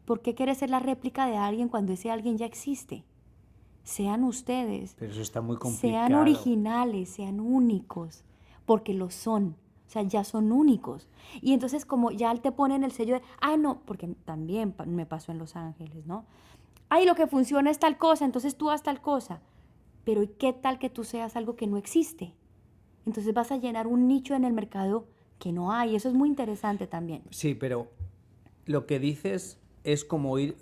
¿Por 0.06 0.22
qué 0.22 0.36
quieres 0.36 0.58
ser 0.60 0.70
la 0.70 0.80
réplica 0.80 1.26
de 1.26 1.38
alguien 1.38 1.70
cuando 1.70 1.94
ese 1.94 2.12
alguien 2.12 2.38
ya 2.38 2.46
existe? 2.46 3.04
Sean 3.84 4.24
ustedes. 4.24 4.96
Pero 5.00 5.12
eso 5.12 5.22
está 5.22 5.42
muy 5.42 5.58
complicado. 5.58 6.08
Sean 6.08 6.14
originales, 6.20 7.10
sean 7.10 7.40
únicos, 7.40 8.24
porque 8.66 8.94
lo 8.94 9.10
son. 9.10 9.56
O 9.88 9.90
sea, 9.92 10.04
ya 10.04 10.24
son 10.24 10.52
únicos. 10.52 11.10
Y 11.42 11.54
entonces 11.54 11.86
como 11.86 12.12
ya 12.12 12.34
te 12.36 12.52
ponen 12.52 12.84
el 12.84 12.92
sello 12.92 13.16
de, 13.16 13.22
ah, 13.42 13.58
no, 13.58 13.82
porque 13.86 14.08
también 14.26 14.74
me 14.86 15.06
pasó 15.06 15.32
en 15.32 15.38
Los 15.38 15.56
Ángeles, 15.56 16.06
¿no? 16.06 16.26
Ay, 16.88 17.06
lo 17.06 17.16
que 17.16 17.28
funciona 17.28 17.70
es 17.70 17.80
tal 17.80 17.98
cosa, 17.98 18.26
entonces 18.26 18.56
tú 18.56 18.70
haz 18.70 18.84
tal 18.84 19.02
cosa. 19.02 19.42
Pero 20.04 20.24
¿qué 20.38 20.54
tal 20.54 20.80
que 20.80 20.90
tú 20.90 21.04
seas 21.04 21.36
algo 21.36 21.56
que 21.56 21.68
no 21.68 21.78
existe? 21.78 22.34
Entonces 23.06 23.34
vas 23.34 23.52
a 23.52 23.58
llenar 23.58 23.88
un 23.88 24.08
nicho 24.08 24.36
en 24.36 24.44
el 24.44 24.54
mercado 24.54 25.06
que 25.40 25.52
no 25.52 25.72
hay. 25.72 25.96
Eso 25.96 26.10
es 26.10 26.16
muy 26.16 26.30
interesante 26.30 26.88
también. 26.88 27.24
Sí, 27.32 27.56
pero 27.56 27.88
lo 28.66 28.86
que 28.86 29.00
dices 29.00 29.58
es 29.84 30.06
como 30.06 30.38
ir... 30.40 30.56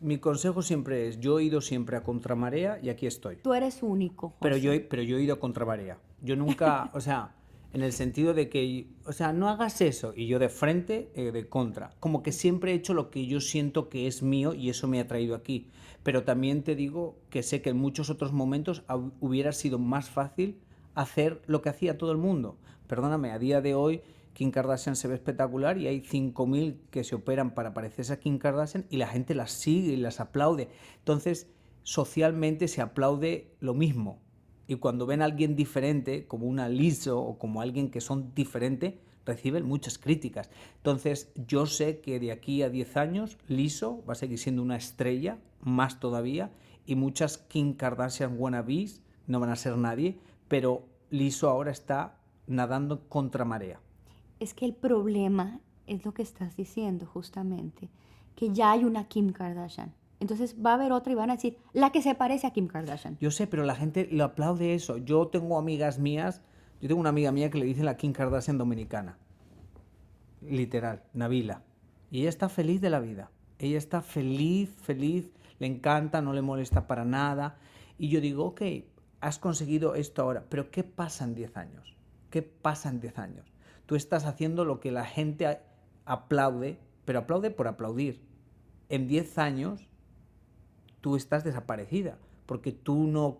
Mi 0.00 0.18
consejo 0.18 0.60
siempre 0.60 1.08
es, 1.08 1.18
yo 1.18 1.38
he 1.38 1.44
ido 1.44 1.62
siempre 1.62 1.96
a 1.96 2.02
contramarea 2.02 2.78
y 2.82 2.90
aquí 2.90 3.06
estoy. 3.06 3.36
Tú 3.36 3.54
eres 3.54 3.82
único. 3.82 4.34
Pero 4.40 4.58
yo, 4.58 4.72
pero 4.90 5.02
yo 5.02 5.16
he 5.16 5.22
ido 5.22 5.34
a 5.34 5.40
contramarea. 5.40 5.96
Yo 6.20 6.36
nunca, 6.36 6.90
o 6.92 7.00
sea, 7.00 7.34
en 7.72 7.82
el 7.82 7.92
sentido 7.92 8.34
de 8.34 8.48
que, 8.50 8.86
o 9.06 9.12
sea, 9.12 9.32
no 9.32 9.48
hagas 9.48 9.80
eso 9.80 10.12
y 10.14 10.26
yo 10.26 10.38
de 10.38 10.48
frente, 10.48 11.10
eh, 11.14 11.32
de 11.32 11.48
contra. 11.48 11.90
Como 12.00 12.22
que 12.22 12.32
siempre 12.32 12.72
he 12.72 12.74
hecho 12.74 12.92
lo 12.92 13.10
que 13.10 13.26
yo 13.26 13.40
siento 13.40 13.88
que 13.88 14.06
es 14.06 14.22
mío 14.22 14.52
y 14.52 14.68
eso 14.68 14.88
me 14.88 15.00
ha 15.00 15.08
traído 15.08 15.34
aquí. 15.34 15.70
Pero 16.02 16.22
también 16.22 16.62
te 16.62 16.76
digo 16.76 17.16
que 17.30 17.42
sé 17.42 17.62
que 17.62 17.70
en 17.70 17.78
muchos 17.78 18.10
otros 18.10 18.32
momentos 18.32 18.84
hubiera 19.20 19.52
sido 19.52 19.78
más 19.78 20.10
fácil 20.10 20.60
hacer 20.94 21.42
lo 21.46 21.62
que 21.62 21.68
hacía 21.68 21.98
todo 21.98 22.12
el 22.12 22.18
mundo. 22.18 22.58
Perdóname, 22.86 23.30
a 23.30 23.38
día 23.38 23.60
de 23.60 23.74
hoy 23.74 24.02
Kim 24.34 24.50
Kardashian 24.50 24.96
se 24.96 25.08
ve 25.08 25.14
espectacular 25.14 25.78
y 25.78 25.86
hay 25.86 26.00
5.000 26.00 26.76
que 26.90 27.04
se 27.04 27.14
operan 27.14 27.54
para 27.54 27.72
parecerse 27.72 28.12
a 28.12 28.20
Kim 28.20 28.38
Kardashian 28.38 28.84
y 28.90 28.96
la 28.96 29.06
gente 29.06 29.34
las 29.34 29.52
sigue 29.52 29.92
y 29.92 29.96
las 29.96 30.20
aplaude. 30.20 30.68
Entonces, 30.98 31.48
socialmente 31.82 32.68
se 32.68 32.82
aplaude 32.82 33.54
lo 33.60 33.74
mismo. 33.74 34.20
Y 34.66 34.76
cuando 34.76 35.06
ven 35.06 35.22
a 35.22 35.26
alguien 35.26 35.56
diferente, 35.56 36.26
como 36.26 36.46
una 36.46 36.68
liso 36.68 37.20
o 37.20 37.38
como 37.38 37.60
alguien 37.60 37.90
que 37.90 38.00
son 38.00 38.34
diferente, 38.34 38.98
reciben 39.24 39.64
muchas 39.64 39.98
críticas. 39.98 40.50
Entonces, 40.76 41.32
yo 41.46 41.66
sé 41.66 42.00
que 42.00 42.18
de 42.18 42.32
aquí 42.32 42.62
a 42.62 42.70
10 42.70 42.96
años, 42.96 43.38
Liso 43.48 44.02
va 44.08 44.12
a 44.12 44.16
seguir 44.16 44.38
siendo 44.38 44.62
una 44.62 44.76
estrella, 44.76 45.38
más 45.60 46.00
todavía, 46.00 46.50
y 46.86 46.94
muchas 46.94 47.38
Kim 47.38 47.74
Kardashian 47.74 48.36
wannabes 48.38 49.02
no 49.26 49.40
van 49.40 49.50
a 49.50 49.56
ser 49.56 49.76
nadie, 49.78 50.18
pero 50.48 50.86
Liso 51.10 51.48
ahora 51.48 51.70
está 51.70 52.18
nadando 52.46 53.08
contra 53.08 53.44
marea. 53.44 53.80
Es 54.40 54.54
que 54.54 54.64
el 54.64 54.74
problema 54.74 55.60
es 55.86 56.04
lo 56.04 56.12
que 56.12 56.22
estás 56.22 56.56
diciendo 56.56 57.06
justamente, 57.06 57.88
que 58.36 58.52
ya 58.52 58.72
hay 58.72 58.84
una 58.84 59.06
Kim 59.06 59.32
Kardashian. 59.32 59.94
Entonces 60.20 60.56
va 60.64 60.72
a 60.72 60.74
haber 60.74 60.92
otra 60.92 61.12
y 61.12 61.16
van 61.16 61.30
a 61.30 61.34
decir, 61.34 61.58
la 61.72 61.92
que 61.92 62.02
se 62.02 62.14
parece 62.14 62.46
a 62.46 62.50
Kim 62.52 62.66
Kardashian. 62.66 63.18
Yo 63.20 63.30
sé, 63.30 63.46
pero 63.46 63.64
la 63.64 63.74
gente 63.74 64.08
lo 64.10 64.24
aplaude 64.24 64.74
eso. 64.74 64.96
Yo 64.96 65.28
tengo 65.28 65.58
amigas 65.58 65.98
mías, 65.98 66.40
yo 66.80 66.88
tengo 66.88 67.00
una 67.00 67.10
amiga 67.10 67.32
mía 67.32 67.50
que 67.50 67.58
le 67.58 67.66
dice 67.66 67.82
la 67.82 67.96
Kim 67.96 68.12
Kardashian 68.12 68.58
dominicana. 68.58 69.18
Literal, 70.40 71.02
Nabila. 71.12 71.62
Y 72.10 72.20
ella 72.20 72.28
está 72.28 72.48
feliz 72.48 72.80
de 72.80 72.90
la 72.90 73.00
vida. 73.00 73.30
Ella 73.58 73.78
está 73.78 74.02
feliz, 74.02 74.74
feliz, 74.82 75.30
le 75.58 75.66
encanta, 75.66 76.22
no 76.22 76.32
le 76.32 76.42
molesta 76.42 76.86
para 76.86 77.04
nada. 77.04 77.56
Y 77.98 78.08
yo 78.08 78.20
digo, 78.20 78.46
ok, 78.46 78.62
has 79.24 79.38
conseguido 79.38 79.94
esto 79.94 80.20
ahora, 80.20 80.44
pero 80.50 80.70
¿qué 80.70 80.84
pasa 80.84 81.24
en 81.24 81.34
10 81.34 81.56
años? 81.56 81.96
¿Qué 82.28 82.42
pasa 82.42 82.90
en 82.90 83.00
10 83.00 83.18
años? 83.18 83.46
Tú 83.86 83.96
estás 83.96 84.26
haciendo 84.26 84.66
lo 84.66 84.80
que 84.80 84.90
la 84.90 85.06
gente 85.06 85.60
aplaude, 86.04 86.78
pero 87.06 87.20
aplaude 87.20 87.50
por 87.50 87.66
aplaudir. 87.66 88.20
En 88.90 89.08
10 89.08 89.38
años 89.38 89.88
tú 91.00 91.16
estás 91.16 91.42
desaparecida, 91.42 92.18
porque 92.44 92.70
tú 92.70 93.06
no 93.06 93.38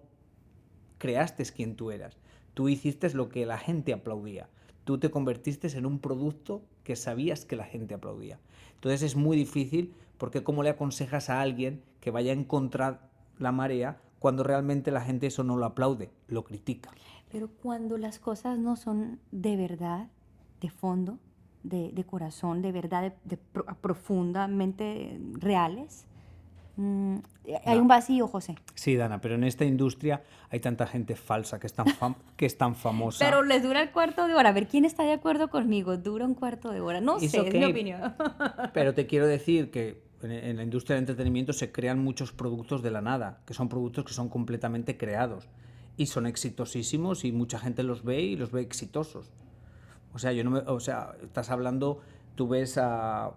creaste 0.96 1.44
quien 1.44 1.76
tú 1.76 1.90
eras. 1.90 2.16
Tú 2.54 2.70
hiciste 2.70 3.12
lo 3.12 3.28
que 3.28 3.44
la 3.44 3.58
gente 3.58 3.92
aplaudía. 3.92 4.48
Tú 4.84 4.96
te 4.96 5.10
convertiste 5.10 5.68
en 5.76 5.84
un 5.84 5.98
producto 5.98 6.62
que 6.82 6.96
sabías 6.96 7.44
que 7.44 7.56
la 7.56 7.64
gente 7.64 7.92
aplaudía. 7.92 8.38
Entonces 8.76 9.02
es 9.02 9.16
muy 9.16 9.36
difícil 9.36 9.92
porque 10.16 10.42
¿cómo 10.42 10.62
le 10.62 10.70
aconsejas 10.70 11.28
a 11.28 11.42
alguien 11.42 11.82
que 12.00 12.10
vaya 12.10 12.32
a 12.32 12.36
encontrar 12.36 13.10
la 13.38 13.52
marea 13.52 14.00
cuando 14.24 14.42
realmente 14.42 14.90
la 14.90 15.02
gente 15.02 15.26
eso 15.26 15.44
no 15.44 15.58
lo 15.58 15.66
aplaude, 15.66 16.10
lo 16.28 16.44
critica? 16.44 16.88
Pero 17.30 17.50
cuando 17.62 17.98
las 17.98 18.18
cosas 18.18 18.58
no 18.58 18.74
son 18.74 19.20
de 19.32 19.54
verdad, 19.54 20.08
de 20.62 20.70
fondo, 20.70 21.18
de, 21.62 21.92
corazón, 22.06 22.62
de 22.62 22.72
verdad, 22.72 23.12
de, 23.22 23.36
profundamente 23.82 25.20
reales, 25.34 26.06
mm, 26.76 27.16
hay 27.66 27.76
un 27.76 27.86
vacío, 27.86 28.26
José. 28.26 28.54
Sí, 28.74 28.96
Dana, 28.96 29.20
pero 29.20 29.34
en 29.34 29.44
esta 29.44 29.66
industria 29.66 30.22
hay 30.48 30.60
tanta 30.60 30.86
gente 30.86 31.16
falsa 31.16 31.60
que 31.60 31.66
es 31.66 31.74
tan, 31.74 31.84
que 32.38 32.46
es 32.46 32.56
tan 32.56 32.76
famosa. 32.76 33.22
pero 33.22 33.42
les 33.42 33.62
dura 33.62 33.82
el 33.82 33.90
cuarto 33.90 34.26
de 34.26 34.32
hora. 34.32 34.48
A 34.48 34.52
ver, 34.52 34.68
¿quién 34.68 34.86
está 34.86 35.02
de 35.02 35.12
acuerdo 35.12 35.50
conmigo? 35.50 35.98
Dura 35.98 36.24
un 36.24 36.34
cuarto 36.34 36.70
de 36.70 36.80
hora. 36.80 37.02
No 37.02 37.20
sé, 37.20 37.26
es 37.26 37.52
mi 37.52 37.66
opinión. 37.66 38.14
pero 38.72 38.94
te 38.94 39.06
quiero 39.06 39.26
decir 39.26 39.70
que 39.70 40.02
en 40.32 40.56
la 40.56 40.62
industria 40.62 40.94
del 40.94 41.02
entretenimiento 41.02 41.52
se 41.52 41.72
crean 41.72 42.02
muchos 42.02 42.32
productos 42.32 42.82
de 42.82 42.90
la 42.90 43.00
nada, 43.00 43.42
que 43.46 43.54
son 43.54 43.68
productos 43.68 44.04
que 44.04 44.12
son 44.12 44.28
completamente 44.28 44.96
creados 44.96 45.48
y 45.96 46.06
son 46.06 46.26
exitosísimos 46.26 47.24
y 47.24 47.32
mucha 47.32 47.58
gente 47.58 47.82
los 47.82 48.04
ve 48.04 48.20
y 48.20 48.36
los 48.36 48.52
ve 48.52 48.62
exitosos. 48.62 49.32
O 50.12 50.18
sea, 50.18 50.32
yo 50.32 50.44
no 50.44 50.50
me, 50.50 50.58
o 50.60 50.80
sea, 50.80 51.14
estás 51.22 51.50
hablando, 51.50 52.00
tú 52.36 52.48
ves 52.48 52.78
a 52.78 53.34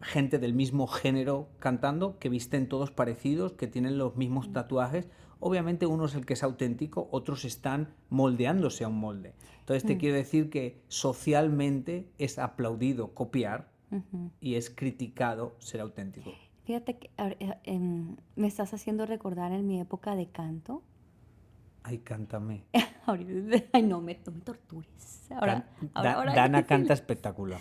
gente 0.00 0.38
del 0.38 0.54
mismo 0.54 0.86
género 0.86 1.48
cantando 1.58 2.18
que 2.18 2.28
visten 2.28 2.68
todos 2.68 2.90
parecidos, 2.90 3.52
que 3.52 3.66
tienen 3.66 3.98
los 3.98 4.16
mismos 4.16 4.52
tatuajes. 4.52 5.08
Obviamente 5.40 5.86
uno 5.86 6.04
es 6.04 6.14
el 6.14 6.26
que 6.26 6.34
es 6.34 6.42
auténtico, 6.42 7.08
otros 7.10 7.44
están 7.44 7.94
moldeándose 8.10 8.84
a 8.84 8.88
un 8.88 8.98
molde. 8.98 9.34
Entonces 9.60 9.84
te 9.84 9.96
mm. 9.96 9.98
quiero 9.98 10.16
decir 10.16 10.50
que 10.50 10.82
socialmente 10.88 12.08
es 12.18 12.38
aplaudido 12.38 13.14
copiar 13.14 13.71
y 14.40 14.54
es 14.54 14.70
criticado 14.70 15.56
ser 15.58 15.80
auténtico. 15.80 16.32
Fíjate 16.64 16.98
que 16.98 17.10
eh, 17.18 17.58
em, 17.64 18.16
me 18.36 18.46
estás 18.46 18.72
haciendo 18.72 19.06
recordar 19.06 19.52
en 19.52 19.66
mi 19.66 19.80
época 19.80 20.14
de 20.14 20.26
canto. 20.28 20.82
Ay, 21.82 21.98
cántame. 21.98 22.64
Ay, 23.06 23.24
no 23.24 23.42
me, 23.42 23.82
no 23.82 24.00
me 24.00 24.14
tortures. 24.14 25.28
Ahora, 25.30 25.66
Dana 25.94 26.64
canta 26.64 26.94
espectacular. 26.94 27.60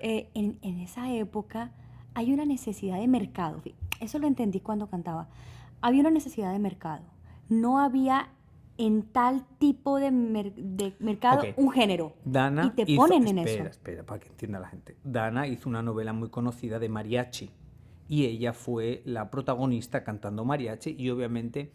Eh, 0.00 0.28
en, 0.34 0.58
esa 0.80 1.10
época 1.12 1.72
hay 2.14 2.32
una 2.32 2.44
necesidad 2.44 2.98
de 2.98 3.08
mercado. 3.08 3.62
Eso 4.00 4.18
lo 4.18 4.26
entendí 4.26 4.60
cuando 4.60 4.88
cantaba. 4.88 5.28
Había 5.80 6.00
una 6.00 6.10
necesidad 6.10 6.52
de 6.52 6.58
mercado. 6.58 7.04
No 7.48 7.80
había 7.80 8.30
en 8.78 9.02
tal 9.04 9.46
tipo 9.58 9.98
de, 9.98 10.10
mercado 10.98 11.42
un 11.56 11.70
género. 11.70 12.14
Dana 12.24 12.72
y 12.76 12.84
te 12.84 12.96
ponen 12.96 13.26
en 13.28 13.38
eso. 13.38 13.48
Espera, 13.48 13.70
espera, 13.70 14.02
para 14.04 14.20
que 14.20 14.28
entienda 14.28 14.60
la 14.60 14.68
gente. 14.68 14.96
Dana 15.04 15.46
hizo 15.46 15.68
una 15.68 15.82
novela 15.82 16.12
muy 16.12 16.28
conocida 16.28 16.78
de 16.78 16.88
mariachi 16.88 17.50
y 18.08 18.24
ella 18.26 18.52
fue 18.52 19.02
la 19.04 19.30
protagonista 19.30 20.04
cantando 20.04 20.44
mariachi 20.44 20.94
y 20.98 21.10
obviamente 21.10 21.72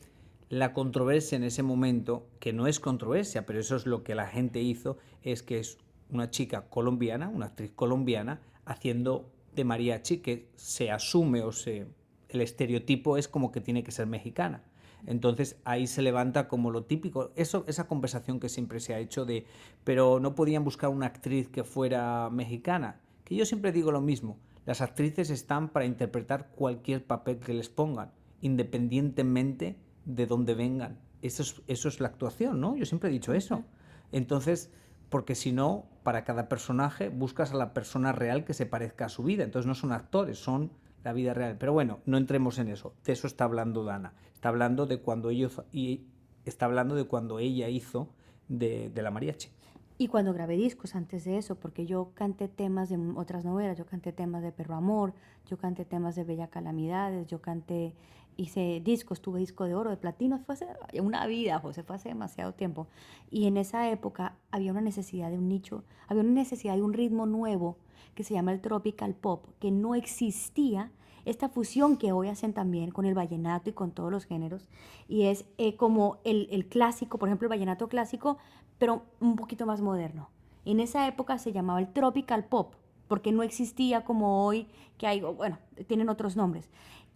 la 0.50 0.74
controversia 0.74 1.38
en 1.38 1.44
ese 1.44 1.64
momento, 1.64 2.28
que 2.40 2.52
no 2.52 2.68
es 2.68 2.80
controversia, 2.80 3.46
pero 3.46 3.60
eso 3.60 3.78
es 3.78 3.86
lo 3.86 4.04
que 4.04 4.16
la 4.16 4.28
gente 4.28 4.62
hizo, 4.62 4.98
es 5.24 5.44
que 5.44 5.60
es 5.60 5.78
una 6.10 6.30
chica 6.30 6.68
colombiana, 6.70 7.30
una 7.30 7.48
actriz 7.48 7.72
colombiana, 7.72 8.42
haciendo 8.66 9.32
de 9.56 9.64
mariachi, 9.64 10.18
que 10.18 10.50
se 10.56 10.92
asume 10.92 11.42
o 11.42 11.54
se... 11.54 11.88
El 12.28 12.42
estereotipo 12.42 13.18
es 13.18 13.28
como 13.28 13.52
que 13.52 13.62
tiene 13.62 13.84
que 13.84 13.92
ser 13.92 14.08
mexicana. 14.08 14.64
Entonces 15.06 15.60
ahí 15.66 15.88
se 15.88 16.02
levanta 16.02 16.48
como 16.48 16.72
lo 16.72 16.84
típico, 16.84 17.32
eso, 17.36 17.64
esa 17.68 17.88
conversación 17.88 18.40
que 18.40 18.50
siempre 18.50 18.80
se 18.80 18.94
ha 18.94 19.00
hecho 19.00 19.26
de, 19.26 19.46
pero 19.84 20.20
no 20.20 20.36
podían 20.36 20.64
buscar 20.64 20.90
una 20.90 21.08
actriz 21.08 21.50
que 21.50 21.64
fuera 21.64 22.30
mexicana, 22.30 23.02
que 23.24 23.36
yo 23.36 23.46
siempre 23.46 23.72
digo 23.72 23.92
lo 23.92 24.02
mismo, 24.02 24.38
las 24.66 24.82
actrices 24.82 25.30
están 25.30 25.70
para 25.70 25.86
interpretar 25.86 26.52
cualquier 26.52 27.06
papel 27.06 27.40
que 27.40 27.54
les 27.54 27.70
pongan, 27.70 28.12
independientemente 28.42 29.78
de 30.06 30.26
dónde 30.28 30.54
vengan. 30.54 31.00
Eso 31.22 31.44
es, 31.44 31.62
eso 31.68 31.88
es 31.88 32.00
la 32.00 32.08
actuación, 32.08 32.60
¿no? 32.60 32.76
Yo 32.76 32.86
siempre 32.86 33.10
he 33.10 33.14
dicho 33.14 33.34
eso. 33.34 33.64
Entonces, 34.12 34.72
porque 35.10 35.36
si 35.36 35.52
no, 35.52 35.86
para 36.04 36.24
cada 36.24 36.48
personaje 36.48 37.10
buscas 37.10 37.52
a 37.52 37.58
la 37.58 37.74
persona 37.74 38.12
real 38.12 38.46
que 38.46 38.54
se 38.54 38.66
parezca 38.66 39.06
a 39.06 39.10
su 39.10 39.24
vida. 39.24 39.44
Entonces 39.44 39.68
no 39.68 39.76
son 39.76 39.92
actores, 39.92 40.40
son 40.40 40.72
la 41.04 41.14
vida 41.14 41.34
real. 41.34 41.58
Pero 41.58 41.74
bueno, 41.74 42.00
no 42.06 42.18
entremos 42.18 42.60
en 42.60 42.68
eso. 42.68 42.94
De 43.06 43.14
eso 43.14 43.28
está 43.28 43.46
hablando 43.46 43.84
Dana. 43.84 44.14
Está 44.34 44.50
hablando 44.50 44.86
de 44.86 45.00
cuando 45.00 45.30
ellos 45.30 45.62
y 45.72 46.06
está 46.46 46.66
hablando 46.66 46.96
de 46.96 47.06
cuando 47.06 47.40
ella 47.40 47.70
hizo 47.70 48.10
de, 48.48 48.90
de 48.90 49.02
la 49.02 49.12
mariachi. 49.12 49.50
Y 49.98 50.08
cuando 50.08 50.34
grabé 50.34 50.56
discos 50.56 50.96
antes 50.96 51.26
de 51.26 51.38
eso, 51.38 51.56
porque 51.56 51.86
yo 51.86 52.12
canté 52.16 52.48
temas 52.48 52.90
de 52.90 52.98
otras 53.16 53.46
novelas, 53.46 53.78
yo 53.78 53.86
canté 53.86 54.12
temas 54.12 54.42
de 54.42 54.52
Perro 54.52 54.74
Amor, 54.74 55.14
yo 55.46 55.58
canté 55.58 55.86
temas 55.86 56.16
de 56.16 56.24
Bella 56.24 56.48
Calamidades, 56.48 57.28
yo 57.28 57.40
canté 57.40 57.94
hice 58.42 58.82
discos, 58.84 59.22
tuve 59.22 59.40
disco 59.40 59.66
de 59.66 59.76
oro, 59.76 59.90
de 59.90 59.98
platino, 59.98 60.40
fue 60.40 60.56
hace 60.56 60.68
una 61.02 61.26
vida, 61.28 61.60
José, 61.60 61.84
fue 61.84 61.96
hace 61.96 62.10
demasiado 62.10 62.54
tiempo. 62.54 62.88
Y 63.30 63.48
en 63.48 63.58
esa 63.58 63.90
época 63.90 64.36
había 64.52 64.72
una 64.72 64.82
necesidad 64.82 65.30
de 65.30 65.38
un 65.38 65.48
nicho, 65.48 65.84
había 66.08 66.24
una 66.24 66.34
necesidad 66.34 66.76
de 66.76 66.82
un 66.82 66.94
ritmo 66.94 67.26
nuevo 67.26 67.78
que 68.16 68.24
se 68.24 68.34
llama 68.34 68.52
el 68.52 68.62
tropical 68.62 69.16
pop, 69.16 69.46
que 69.60 69.72
no 69.72 69.96
existía 69.96 70.92
esta 71.26 71.50
fusión 71.50 71.98
que 71.98 72.12
hoy 72.12 72.30
hacen 72.30 72.54
también 72.54 72.92
con 72.92 73.06
el 73.06 73.14
vallenato 73.14 73.70
y 73.70 73.74
con 73.74 73.92
todos 73.92 74.12
los 74.12 74.26
géneros. 74.26 74.68
Y 75.08 75.24
es 75.24 75.46
eh, 75.58 75.76
como 75.76 76.18
el, 76.24 76.48
el 76.52 76.68
clásico, 76.68 77.20
por 77.20 77.30
ejemplo, 77.30 77.46
el 77.46 77.50
vallenato 77.50 77.88
clásico, 77.88 78.38
pero 78.78 79.04
un 79.20 79.36
poquito 79.36 79.66
más 79.66 79.82
moderno. 79.82 80.30
En 80.66 80.80
esa 80.80 81.08
época 81.08 81.38
se 81.38 81.52
llamaba 81.52 81.80
el 81.80 81.92
tropical 81.92 82.46
pop, 82.46 82.74
porque 83.08 83.32
no 83.32 83.44
existía 83.44 84.06
como 84.06 84.46
hoy, 84.46 84.68
que 84.98 85.08
hay, 85.08 85.22
bueno, 85.22 85.58
tienen 85.88 86.10
otros 86.10 86.36
nombres. 86.36 86.70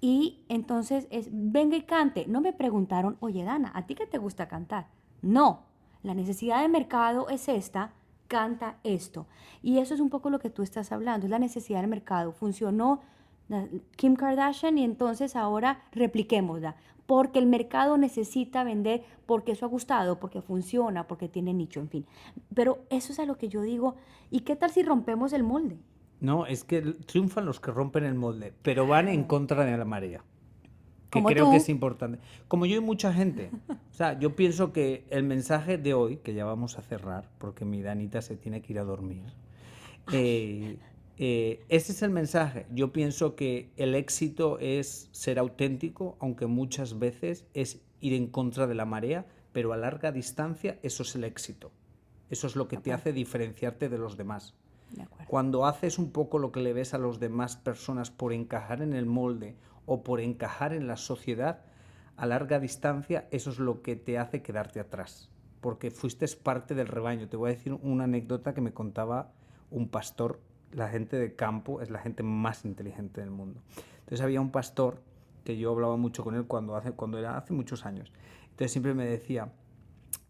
Y 0.08 0.46
entonces 0.50 1.08
es, 1.10 1.30
venga 1.32 1.76
y 1.76 1.82
cante. 1.82 2.28
No 2.28 2.40
me 2.40 2.54
preguntaron, 2.54 3.18
oye 3.22 3.44
Dana, 3.44 3.72
¿a 3.74 3.88
ti 3.88 3.96
qué 3.96 4.06
te 4.06 4.20
gusta 4.20 4.48
cantar? 4.48 4.86
No, 5.24 5.64
la 6.04 6.14
necesidad 6.14 6.62
de 6.62 6.68
mercado 6.68 7.28
es 7.28 7.50
esta, 7.50 7.92
canta 8.28 8.78
esto. 8.84 9.26
Y 9.64 9.80
eso 9.80 9.96
es 9.96 10.00
un 10.00 10.12
poco 10.12 10.30
lo 10.30 10.38
que 10.38 10.52
tú 10.52 10.62
estás 10.62 10.92
hablando, 10.92 11.26
es 11.26 11.32
la 11.32 11.40
necesidad 11.40 11.82
del 11.82 11.90
mercado. 11.90 12.34
Funcionó 12.34 13.02
Kim 13.96 14.16
Kardashian 14.16 14.78
y 14.78 14.84
entonces 14.84 15.36
ahora 15.36 15.82
repliquémosla. 15.92 16.76
Porque 17.08 17.40
el 17.40 17.48
mercado 17.48 17.98
necesita 17.98 18.64
vender, 18.64 19.04
porque 19.26 19.54
eso 19.54 19.66
ha 19.66 19.70
gustado, 19.70 20.20
porque 20.20 20.44
funciona, 20.44 21.08
porque 21.08 21.30
tiene 21.30 21.52
nicho, 21.56 21.80
en 21.80 21.90
fin. 21.90 22.06
Pero 22.54 22.84
eso 22.92 23.12
es 23.12 23.18
a 23.18 23.26
lo 23.26 23.40
que 23.40 23.50
yo 23.50 23.64
digo, 23.64 23.96
¿y 24.30 24.42
qué 24.42 24.56
tal 24.56 24.70
si 24.70 24.84
rompemos 24.84 25.34
el 25.34 25.42
molde? 25.42 25.80
No, 26.20 26.46
es 26.46 26.64
que 26.64 26.82
triunfan 26.82 27.46
los 27.46 27.60
que 27.60 27.72
rompen 27.72 28.04
el 28.06 28.16
molde, 28.16 28.54
pero 28.62 28.88
van 28.88 29.08
en 29.10 29.24
contra 29.24 29.66
de 29.66 29.78
la 29.78 29.86
marea. 29.86 30.24
Que 31.10 31.24
creo 31.24 31.52
que 31.52 31.58
es 31.58 31.70
importante. 31.70 32.20
Como 32.48 32.66
yo 32.66 32.78
y 32.78 32.82
mucha 32.82 33.14
gente. 33.14 33.50
O 33.70 33.94
sea, 33.94 34.20
yo 34.20 34.36
pienso 34.36 34.74
que 34.74 35.06
el 35.10 35.24
mensaje 35.24 35.78
de 35.78 35.94
hoy, 35.94 36.18
que 36.18 36.34
ya 36.34 36.44
vamos 36.44 36.78
a 36.78 36.82
cerrar, 36.82 37.30
porque 37.38 37.64
mi 37.64 37.82
Danita 37.82 38.22
se 38.22 38.36
tiene 38.36 38.62
que 38.62 38.74
ir 38.74 38.80
a 38.80 38.84
dormir. 38.84 39.24
Eh, 40.12 40.78
eh, 41.18 41.64
ese 41.70 41.94
es 41.94 42.02
el 42.02 42.10
mensaje. 42.10 42.66
Yo 42.72 42.92
pienso 42.92 43.36
que 43.36 43.72
el 43.78 43.96
éxito 43.96 44.60
es 44.60 45.10
ser 45.12 45.40
auténtico, 45.40 46.18
aunque 46.20 46.48
muchas 46.48 47.00
veces 47.00 47.46
es 47.54 47.82
ir 48.02 48.14
en 48.14 48.28
contra 48.28 48.68
de 48.68 48.76
la 48.76 48.86
marea, 48.86 49.26
pero 49.54 49.72
a 49.72 49.78
larga 49.78 50.12
distancia 50.12 50.80
eso 50.84 51.04
es 51.04 51.16
el 51.16 51.24
éxito. 51.24 51.72
Eso 52.30 52.48
es 52.48 52.56
lo 52.56 52.68
que 52.68 52.78
te 52.78 52.92
hace 52.92 53.14
diferenciarte 53.14 53.88
de 53.88 53.98
los 53.98 54.18
demás. 54.18 54.54
Cuando 55.28 55.66
haces 55.66 55.98
un 56.00 56.12
poco 56.12 56.40
lo 56.40 56.52
que 56.52 56.60
le 56.60 56.74
ves 56.74 56.94
a 56.94 56.98
las 56.98 57.20
demás 57.20 57.56
personas 57.56 58.12
por 58.12 58.34
encajar 58.34 58.82
en 58.82 58.94
el 58.94 59.06
molde 59.06 59.56
o 59.86 60.04
por 60.04 60.20
encajar 60.20 60.74
en 60.74 60.88
la 60.88 60.98
sociedad, 60.98 61.62
a 62.18 62.26
larga 62.26 62.60
distancia 62.60 63.28
eso 63.32 63.50
es 63.50 63.60
lo 63.60 63.82
que 63.82 63.96
te 63.96 64.18
hace 64.18 64.42
quedarte 64.42 64.80
atrás, 64.80 65.30
porque 65.62 65.92
fuiste 65.92 66.26
parte 66.42 66.76
del 66.76 66.88
rebaño. 66.88 67.28
Te 67.28 67.38
voy 67.38 67.52
a 67.52 67.54
decir 67.54 67.74
una 67.74 68.06
anécdota 68.06 68.54
que 68.54 68.62
me 68.62 68.74
contaba 68.74 69.32
un 69.70 69.90
pastor. 69.90 70.40
La 70.72 70.90
gente 70.90 71.18
de 71.18 71.36
campo 71.36 71.82
es 71.82 71.90
la 71.90 72.00
gente 72.00 72.24
más 72.24 72.66
inteligente 72.66 73.22
del 73.22 73.32
mundo. 73.32 73.62
Entonces 74.00 74.22
había 74.22 74.42
un 74.42 74.52
pastor 74.52 75.02
que 75.44 75.58
yo 75.58 75.72
hablaba 75.72 75.96
mucho 75.96 76.24
con 76.24 76.36
él 76.36 76.46
cuando, 76.46 76.76
hace, 76.76 76.92
cuando 76.92 77.18
era 77.18 77.38
hace 77.38 77.54
muchos 77.54 77.86
años. 77.86 78.12
Entonces 78.44 78.72
siempre 78.72 78.94
me 78.94 79.06
decía, 79.06 79.52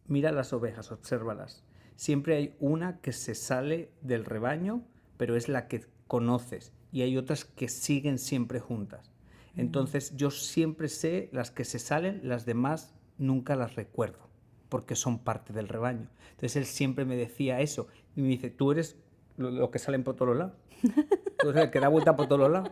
mira 0.07 0.31
las 0.31 0.53
ovejas, 0.53 0.91
obsérvalas. 0.91 1.63
Siempre 1.95 2.35
hay 2.35 2.55
una 2.59 2.99
que 2.99 3.13
se 3.13 3.35
sale 3.35 3.89
del 4.01 4.25
rebaño, 4.25 4.83
pero 5.17 5.35
es 5.35 5.47
la 5.47 5.67
que 5.67 5.85
conoces, 6.07 6.73
y 6.91 7.01
hay 7.01 7.17
otras 7.17 7.45
que 7.45 7.67
siguen 7.67 8.17
siempre 8.19 8.59
juntas. 8.59 9.11
Entonces 9.55 10.15
yo 10.15 10.31
siempre 10.31 10.89
sé 10.89 11.29
las 11.31 11.51
que 11.51 11.63
se 11.63 11.79
salen, 11.79 12.19
las 12.23 12.45
demás 12.45 12.93
nunca 13.17 13.55
las 13.55 13.75
recuerdo, 13.75 14.27
porque 14.69 14.95
son 14.95 15.19
parte 15.19 15.53
del 15.53 15.69
rebaño. 15.69 16.09
Entonces 16.31 16.55
él 16.57 16.65
siempre 16.65 17.05
me 17.05 17.15
decía 17.15 17.61
eso, 17.61 17.87
y 18.15 18.21
me 18.21 18.27
dice, 18.27 18.49
tú 18.49 18.71
eres 18.71 18.97
lo, 19.37 19.71
que 19.71 19.79
salen 19.79 20.03
por 20.03 20.15
todos 20.15 20.35
lados, 20.35 20.53
tú 21.39 21.49
eres 21.49 21.63
el 21.63 21.71
que 21.71 21.79
da 21.79 21.87
vuelta 21.87 22.15
por 22.15 22.27
todos 22.27 22.49
lados. 22.49 22.71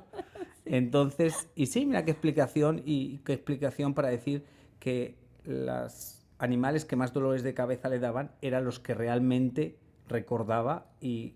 Entonces, 0.65 1.47
y 1.55 1.67
sí, 1.67 1.85
mira 1.85 2.05
qué 2.05 2.11
explicación 2.11 2.81
y 2.85 3.19
qué 3.19 3.33
explicación 3.33 3.93
para 3.93 4.09
decir 4.09 4.45
que 4.79 5.15
los 5.45 6.22
animales 6.43 6.83
que 6.83 6.97
más 6.97 7.13
dolores 7.13 7.41
de 7.41 7.53
cabeza 7.53 7.87
le 7.87 7.99
daban 7.99 8.31
eran 8.41 8.65
los 8.65 8.79
que 8.79 8.93
realmente 8.93 9.77
recordaba 10.09 10.91
y 10.99 11.35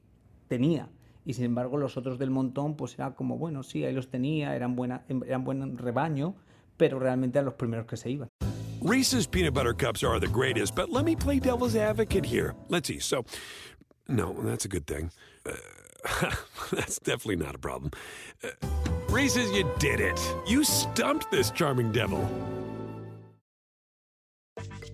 tenía. 0.50 0.90
Y 1.24 1.34
sin 1.34 1.46
embargo, 1.46 1.78
los 1.78 1.96
otros 1.96 2.20
del 2.20 2.30
montón, 2.30 2.76
pues 2.76 2.94
era 2.96 3.16
como, 3.16 3.38
bueno, 3.38 3.64
sí, 3.64 3.86
ahí 3.86 3.94
los 3.94 4.10
tenía, 4.10 4.56
eran, 4.56 4.76
buena, 4.76 5.06
eran 5.26 5.46
buen 5.46 5.78
rebaño, 5.78 6.36
pero 6.76 7.00
realmente 7.00 7.38
eran 7.38 7.46
los 7.46 7.54
primeros 7.54 7.86
que 7.86 7.96
se 7.96 8.10
iban. 8.12 8.30
Reese's 8.82 9.28
peanut 9.28 9.54
butter 9.54 9.74
cups 9.74 10.04
are 10.04 10.20
the 10.20 10.28
greatest, 10.28 10.76
but 10.76 10.90
let 10.90 11.04
me 11.04 11.16
play 11.16 11.40
devil's 11.40 11.76
advocate 11.76 12.26
here. 12.26 12.54
Let's 12.70 12.88
see. 12.88 13.00
So, 13.00 13.26
no, 14.08 14.36
that's 14.44 14.66
a 14.66 14.70
good 14.70 14.86
thing. 14.86 15.12
Uh, 15.46 16.32
that's 16.72 17.00
definitely 17.00 17.38
not 17.38 17.56
a 17.56 17.60
problem. 17.60 17.92
Uh, 18.44 18.50
Reese's, 19.10 19.52
you 19.52 19.70
did 19.80 20.00
it. 20.00 20.20
You 20.48 20.64
stumped 20.64 21.32
this 21.32 21.50
charming 21.52 21.92
devil. 21.92 22.22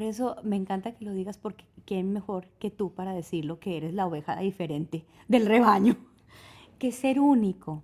Por 0.00 0.08
eso 0.08 0.36
me 0.44 0.56
encanta 0.56 0.92
que 0.92 1.04
lo 1.04 1.12
digas 1.12 1.36
porque 1.36 1.66
quién 1.84 2.10
mejor 2.10 2.46
que 2.58 2.70
tú 2.70 2.94
para 2.94 3.12
decirlo 3.12 3.60
que 3.60 3.76
eres 3.76 3.92
la 3.92 4.06
oveja 4.06 4.34
diferente 4.34 5.04
del 5.28 5.44
rebaño. 5.44 5.94
Que 6.78 6.90
ser 6.90 7.20
único, 7.20 7.82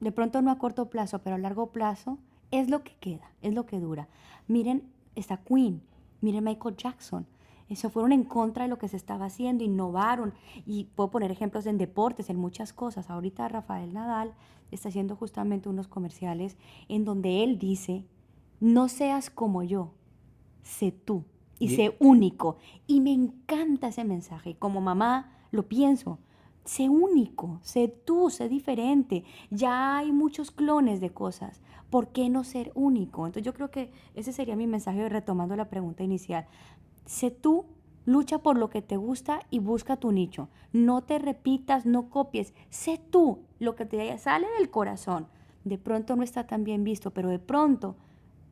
de 0.00 0.12
pronto 0.12 0.40
no 0.40 0.50
a 0.50 0.56
corto 0.56 0.88
plazo, 0.88 1.18
pero 1.18 1.36
a 1.36 1.38
largo 1.38 1.66
plazo, 1.70 2.16
es 2.50 2.70
lo 2.70 2.82
que 2.82 2.94
queda, 2.98 3.30
es 3.42 3.52
lo 3.52 3.66
que 3.66 3.78
dura. 3.78 4.08
Miren 4.48 4.90
esta 5.14 5.36
Queen, 5.36 5.82
miren 6.22 6.44
Michael 6.44 6.78
Jackson. 6.78 7.26
Eso 7.68 7.90
fueron 7.90 8.12
en 8.12 8.24
contra 8.24 8.62
de 8.62 8.70
lo 8.70 8.78
que 8.78 8.88
se 8.88 8.96
estaba 8.96 9.26
haciendo, 9.26 9.64
innovaron. 9.64 10.32
Y 10.64 10.84
puedo 10.96 11.10
poner 11.10 11.30
ejemplos 11.30 11.66
en 11.66 11.76
deportes, 11.76 12.30
en 12.30 12.38
muchas 12.38 12.72
cosas. 12.72 13.10
Ahorita 13.10 13.46
Rafael 13.48 13.92
Nadal 13.92 14.32
está 14.70 14.88
haciendo 14.88 15.14
justamente 15.14 15.68
unos 15.68 15.88
comerciales 15.88 16.56
en 16.88 17.04
donde 17.04 17.44
él 17.44 17.58
dice, 17.58 18.06
no 18.60 18.88
seas 18.88 19.28
como 19.28 19.62
yo, 19.62 19.92
sé 20.64 20.90
tú 20.90 21.22
y 21.60 21.68
sé 21.68 21.96
único. 22.00 22.56
Y 22.86 23.00
me 23.00 23.12
encanta 23.12 23.88
ese 23.88 24.04
mensaje. 24.04 24.56
Como 24.58 24.80
mamá 24.80 25.32
lo 25.52 25.68
pienso. 25.68 26.18
Sé 26.64 26.88
único, 26.88 27.60
sé 27.62 27.88
tú, 27.88 28.30
sé 28.30 28.48
diferente. 28.48 29.24
Ya 29.50 29.98
hay 29.98 30.12
muchos 30.12 30.50
clones 30.50 31.00
de 31.00 31.10
cosas. 31.10 31.60
¿Por 31.90 32.08
qué 32.08 32.28
no 32.30 32.42
ser 32.42 32.72
único? 32.74 33.26
Entonces 33.26 33.44
yo 33.44 33.54
creo 33.54 33.70
que 33.70 33.92
ese 34.14 34.32
sería 34.32 34.56
mi 34.56 34.66
mensaje 34.66 35.08
retomando 35.08 35.54
la 35.56 35.68
pregunta 35.68 36.02
inicial. 36.02 36.46
Sé 37.04 37.30
tú, 37.30 37.66
lucha 38.06 38.38
por 38.38 38.58
lo 38.58 38.70
que 38.70 38.82
te 38.82 38.96
gusta 38.96 39.40
y 39.50 39.58
busca 39.58 39.98
tu 39.98 40.10
nicho. 40.10 40.48
No 40.72 41.02
te 41.02 41.18
repitas, 41.18 41.84
no 41.84 42.08
copies. 42.08 42.54
Sé 42.70 42.98
tú, 42.98 43.40
lo 43.58 43.76
que 43.76 43.84
te 43.84 44.16
sale 44.18 44.46
del 44.58 44.70
corazón. 44.70 45.28
De 45.64 45.78
pronto 45.78 46.16
no 46.16 46.22
está 46.22 46.46
tan 46.46 46.64
bien 46.64 46.82
visto, 46.82 47.12
pero 47.12 47.28
de 47.28 47.38
pronto 47.38 47.96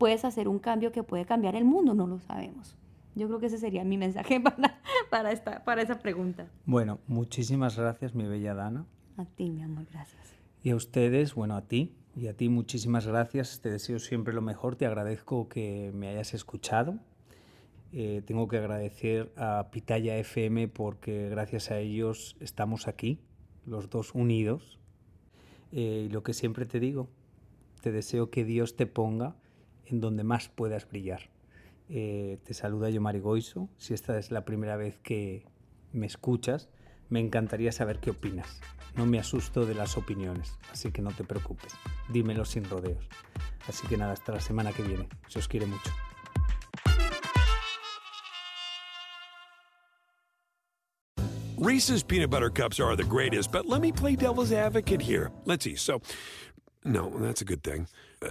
puedes 0.02 0.24
hacer 0.24 0.48
un 0.48 0.58
cambio 0.58 0.90
que 0.90 1.04
puede 1.04 1.24
cambiar 1.24 1.54
el 1.54 1.64
mundo, 1.64 1.94
no 1.94 2.08
lo 2.08 2.18
sabemos. 2.18 2.76
Yo 3.14 3.28
creo 3.28 3.38
que 3.38 3.46
ese 3.46 3.58
sería 3.58 3.84
mi 3.84 3.96
mensaje 3.96 4.40
para, 4.40 4.80
para, 5.10 5.30
esta, 5.30 5.62
para 5.62 5.80
esa 5.80 6.00
pregunta. 6.00 6.48
Bueno, 6.66 6.98
muchísimas 7.06 7.78
gracias, 7.78 8.12
mi 8.12 8.24
bella 8.24 8.52
Dana. 8.52 8.84
A 9.16 9.24
ti, 9.26 9.48
mi 9.48 9.62
amor, 9.62 9.86
gracias. 9.92 10.34
Y 10.64 10.70
a 10.70 10.74
ustedes, 10.74 11.36
bueno, 11.36 11.54
a 11.54 11.68
ti 11.68 11.94
y 12.16 12.26
a 12.26 12.36
ti 12.36 12.48
muchísimas 12.48 13.06
gracias. 13.06 13.60
Te 13.60 13.70
deseo 13.70 14.00
siempre 14.00 14.34
lo 14.34 14.42
mejor. 14.42 14.74
Te 14.74 14.86
agradezco 14.86 15.48
que 15.48 15.92
me 15.94 16.08
hayas 16.08 16.34
escuchado. 16.34 16.98
Eh, 17.92 18.22
tengo 18.26 18.48
que 18.48 18.56
agradecer 18.56 19.32
a 19.36 19.68
Pitaya 19.70 20.16
FM 20.16 20.66
porque 20.66 21.28
gracias 21.28 21.70
a 21.70 21.78
ellos 21.78 22.34
estamos 22.40 22.88
aquí, 22.88 23.20
los 23.66 23.88
dos 23.88 24.16
unidos. 24.16 24.80
Eh, 25.70 26.06
y 26.06 26.08
lo 26.08 26.24
que 26.24 26.34
siempre 26.34 26.66
te 26.66 26.80
digo, 26.80 27.08
te 27.82 27.92
deseo 27.92 28.30
que 28.30 28.44
Dios 28.44 28.74
te 28.74 28.88
ponga 28.88 29.36
en 29.86 30.00
donde 30.00 30.24
más 30.24 30.48
puedas 30.48 30.88
brillar. 30.88 31.30
Eh, 31.88 32.38
te 32.44 32.54
saluda 32.54 32.90
yo 32.90 33.00
Marigoiso. 33.00 33.68
Si 33.76 33.94
esta 33.94 34.18
es 34.18 34.30
la 34.30 34.44
primera 34.44 34.76
vez 34.76 34.98
que 34.98 35.46
me 35.92 36.06
escuchas, 36.06 36.68
me 37.08 37.20
encantaría 37.20 37.72
saber 37.72 37.98
qué 38.00 38.10
opinas. 38.10 38.60
No 38.96 39.06
me 39.06 39.18
asusto 39.18 39.66
de 39.66 39.74
las 39.74 39.96
opiniones, 39.96 40.58
así 40.70 40.90
que 40.90 41.02
no 41.02 41.12
te 41.12 41.24
preocupes. 41.24 41.72
Dímelo 42.10 42.44
sin 42.44 42.64
rodeos. 42.64 43.08
Así 43.68 43.86
que 43.86 43.96
nada, 43.96 44.12
hasta 44.12 44.32
la 44.32 44.40
semana 44.40 44.72
que 44.72 44.82
viene. 44.82 45.08
Se 45.28 45.38
os 45.38 45.48
quiere 45.48 45.66
mucho. 45.66 45.90
Reese's 51.58 52.02
peanut 52.02 52.30
butter 52.30 52.50
cups 52.50 52.80
are 52.80 52.96
the 52.96 53.04
greatest, 53.04 53.52
but 53.52 53.66
let 53.66 53.80
me 53.80 53.92
play 53.92 54.16
devil's 54.16 54.50
advocate 54.50 55.00
here. 55.00 55.30
Let's 55.44 55.64
see. 55.64 55.76
So, 55.76 56.02
no, 56.84 57.08
that's 57.20 57.40
a 57.40 57.44
good 57.44 57.62
thing. 57.62 57.86
Uh, 58.20 58.30